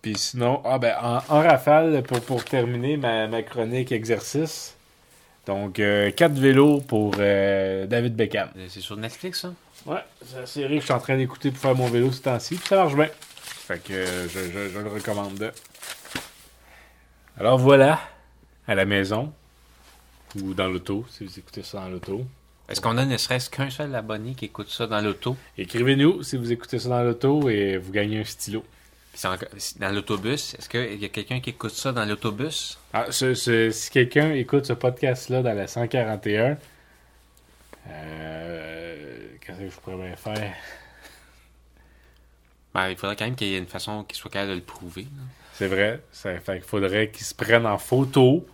Puis 0.00 0.16
sinon, 0.18 0.60
ah 0.64 0.78
ben, 0.78 0.96
en, 1.00 1.16
en 1.28 1.40
rafale, 1.42 2.02
pour, 2.02 2.20
pour 2.22 2.44
terminer 2.44 2.96
ma, 2.96 3.28
ma 3.28 3.42
chronique 3.42 3.92
exercice, 3.92 4.74
donc 5.46 5.74
4 5.74 6.32
vélos 6.32 6.80
pour 6.80 7.14
euh, 7.18 7.86
David 7.86 8.16
Beckham. 8.16 8.48
Euh, 8.56 8.66
C'est 8.68 8.80
sur 8.80 8.96
Netflix, 8.96 9.40
ça? 9.42 9.52
Ouais, 9.86 10.00
c'est 10.24 10.38
la 10.40 10.46
série 10.46 10.74
que 10.76 10.80
je 10.80 10.84
suis 10.86 10.92
en 10.94 11.00
train 11.00 11.16
d'écouter 11.16 11.50
pour 11.50 11.60
faire 11.60 11.74
mon 11.74 11.88
vélo 11.88 12.10
ce 12.12 12.22
temps-ci, 12.22 12.56
puis 12.56 12.68
ça 12.68 12.76
marche 12.76 12.94
bien. 12.94 13.08
Fait 13.36 13.82
que 13.82 13.92
euh, 13.92 14.28
je, 14.28 14.38
je- 14.40 14.68
je 14.74 14.78
le 14.78 14.88
recommande. 14.88 15.52
Alors 17.38 17.58
voilà, 17.58 18.00
à 18.68 18.74
la 18.74 18.84
maison, 18.84 19.32
ou 20.40 20.54
dans 20.54 20.68
l'auto, 20.68 21.04
si 21.10 21.24
vous 21.24 21.38
écoutez 21.38 21.62
ça 21.62 21.80
dans 21.80 21.88
l'auto. 21.88 22.24
Est-ce 22.68 22.80
qu'on 22.80 22.96
a 22.96 23.04
ne 23.04 23.16
serait-ce 23.16 23.50
qu'un 23.50 23.70
seul 23.70 23.94
abonné 23.94 24.34
qui 24.34 24.46
écoute 24.46 24.68
ça 24.70 24.86
dans 24.86 25.00
l'auto? 25.00 25.36
Écrivez-nous 25.58 26.22
si 26.22 26.36
vous 26.36 26.52
écoutez 26.52 26.78
ça 26.78 26.88
dans 26.88 27.02
l'auto 27.02 27.48
et 27.50 27.76
vous 27.76 27.92
gagnez 27.92 28.20
un 28.20 28.24
stylo. 28.24 28.64
Dans 29.78 29.90
l'autobus, 29.94 30.54
est-ce 30.54 30.68
qu'il 30.70 31.00
y 31.00 31.04
a 31.04 31.08
quelqu'un 31.08 31.40
qui 31.40 31.50
écoute 31.50 31.72
ça 31.72 31.92
dans 31.92 32.06
l'autobus? 32.06 32.78
Ah, 32.94 33.06
ce- 33.10 33.34
ce- 33.34 33.70
si 33.70 33.90
quelqu'un 33.90 34.32
écoute 34.32 34.64
ce 34.64 34.72
podcast-là 34.72 35.42
dans 35.42 35.52
la 35.52 35.66
141, 35.66 36.56
euh, 37.90 39.26
qu'est-ce 39.40 39.58
que 39.58 39.68
je 39.68 39.76
pourrais 39.80 39.96
bien 40.06 40.16
faire? 40.16 40.54
Ben, 42.74 42.88
il 42.88 42.96
faudrait 42.96 43.16
quand 43.16 43.26
même 43.26 43.34
qu'il 43.34 43.48
y 43.48 43.54
ait 43.54 43.58
une 43.58 43.66
façon 43.66 44.02
qu'il 44.04 44.16
soit 44.16 44.30
capable 44.30 44.52
de 44.52 44.56
le 44.56 44.62
prouver. 44.62 45.06
C'est 45.54 45.66
vrai, 45.68 46.00
ça 46.10 46.38
fait 46.40 46.54
qu'il 46.60 46.62
faudrait 46.68 47.10
qu'il 47.10 47.26
se 47.26 47.34
prenne 47.34 47.66
en 47.66 47.76
photo 47.76 48.46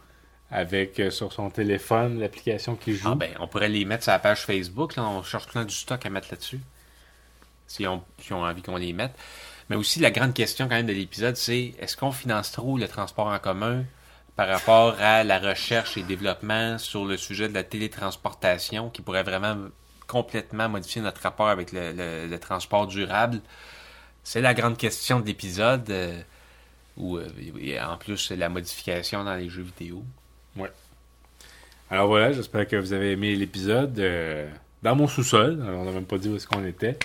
avec 0.51 0.99
euh, 0.99 1.11
sur 1.11 1.33
son 1.33 1.51
téléphone 1.51 2.21
l'application 2.21 2.77
qui 2.77 2.95
joue. 2.95 3.11
Ah 3.11 3.15
ben, 3.15 3.31
on 3.41 3.47
pourrait 3.47 3.69
les 3.69 3.85
mettre 3.85 4.05
sur 4.05 4.13
la 4.13 4.19
page 4.19 4.43
Facebook. 4.43 4.97
Là, 4.97 5.05
on 5.05 5.23
cherche 5.23 5.47
plein 5.47 5.65
du 5.65 5.75
stock 5.75 6.05
à 6.07 6.11
mettre 6.11 6.29
là-dessus. 6.31 6.61
Si 7.67 7.87
on, 7.87 8.03
si 8.19 8.33
a 8.33 8.37
envie 8.37 8.63
qu'on 8.63 8.77
les 8.77 8.93
mette. 8.93 9.13
Mais 9.69 9.77
aussi, 9.77 10.01
la 10.01 10.11
grande 10.11 10.33
question 10.33 10.67
quand 10.67 10.77
même 10.77 10.87
de 10.87 10.93
l'épisode, 10.93 11.37
c'est 11.37 11.75
est-ce 11.79 11.97
qu'on 11.97 12.13
finance 12.13 12.53
trop 12.53 12.79
le 12.79 12.89
transport 12.89 13.27
en 13.27 13.39
commun 13.39 13.85
par 14.37 14.49
rapport 14.49 14.97
à 15.01 15.25
la 15.25 15.39
recherche 15.39 15.99
et 15.99 16.03
développement 16.03 16.79
sur 16.79 17.05
le 17.05 17.17
sujet 17.17 17.49
de 17.49 17.55
la 17.55 17.65
télétransportation 17.65 18.89
qui 18.89 19.03
pourrait 19.03 19.25
vraiment 19.25 19.57
complètement 20.07 20.69
modifier 20.71 21.03
notre 21.03 21.21
rapport 21.21 21.49
avec 21.49 21.73
le, 21.73 22.27
le- 22.31 22.39
transport 22.39 22.87
durable? 22.87 23.41
C'est 24.25 24.41
la 24.41 24.55
grande 24.55 24.79
question 24.79 25.21
de 25.21 25.27
l'épisode. 25.27 25.91
euh, 25.91 26.23
ou 26.97 27.17
euh, 27.17 27.29
en 27.81 27.97
plus 27.97 28.33
la 28.33 28.49
modification 28.49 29.23
dans 29.25 29.37
les 29.37 29.49
jeux 29.49 29.63
vidéo. 29.63 30.03
Alors 31.91 32.07
voilà, 32.07 32.33
j'espère 32.33 32.67
que 32.69 32.77
vous 32.77 32.93
avez 32.93 33.13
aimé 33.13 33.35
l'épisode. 33.35 33.99
euh, 33.99 34.49
dans 34.83 34.95
mon 34.95 35.07
sous-sol, 35.09 35.59
on 35.67 35.85
n'a 35.85 35.91
même 35.93 36.05
pas 36.05 36.19
dit 36.19 36.29
où 36.29 36.37
est-ce 36.37 36.47
qu'on 36.47 36.65
était. 36.65 36.99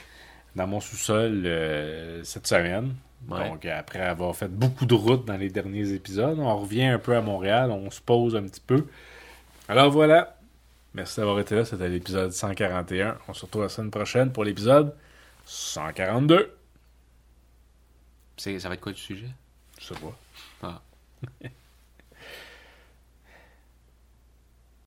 Dans 0.56 0.68
mon 0.68 0.80
sous-sol 0.80 1.44
euh, 1.46 2.24
cette 2.24 2.46
semaine. 2.48 2.94
Ouais. 3.30 3.50
Donc 3.50 3.66
après 3.66 4.00
avoir 4.02 4.36
fait 4.36 4.50
beaucoup 4.50 4.86
de 4.86 4.94
routes 4.94 5.26
dans 5.26 5.38
les 5.38 5.50
derniers 5.50 5.92
épisodes, 5.94 6.38
on 6.38 6.58
revient 6.60 6.84
un 6.86 7.00
peu 7.00 7.16
à 7.16 7.22
Montréal, 7.22 7.72
on 7.72 7.90
se 7.90 8.02
pose 8.02 8.36
un 8.36 8.44
petit 8.44 8.60
peu. 8.60 8.86
Alors 9.70 9.90
voilà, 9.90 10.38
merci 10.94 11.22
d'avoir 11.22 11.40
été 11.40 11.56
là, 11.56 11.64
c'était 11.66 11.88
l'épisode 11.88 12.32
141. 12.34 13.18
On 13.30 13.34
se 13.34 13.46
retrouve 13.46 13.64
la 13.64 13.70
semaine 13.70 13.92
prochaine 13.92 14.32
pour 14.34 14.44
l'épisode 14.44 14.94
142. 15.46 16.54
C'est- 18.38 18.60
Ça 18.60 18.68
va 18.68 18.76
être 18.76 18.82
quoi 18.82 18.92
le 18.92 18.98
sujet? 18.98 19.30
Je 19.80 19.86
sais 19.86 19.96
pas. 19.96 20.18
Ah. 20.62 20.82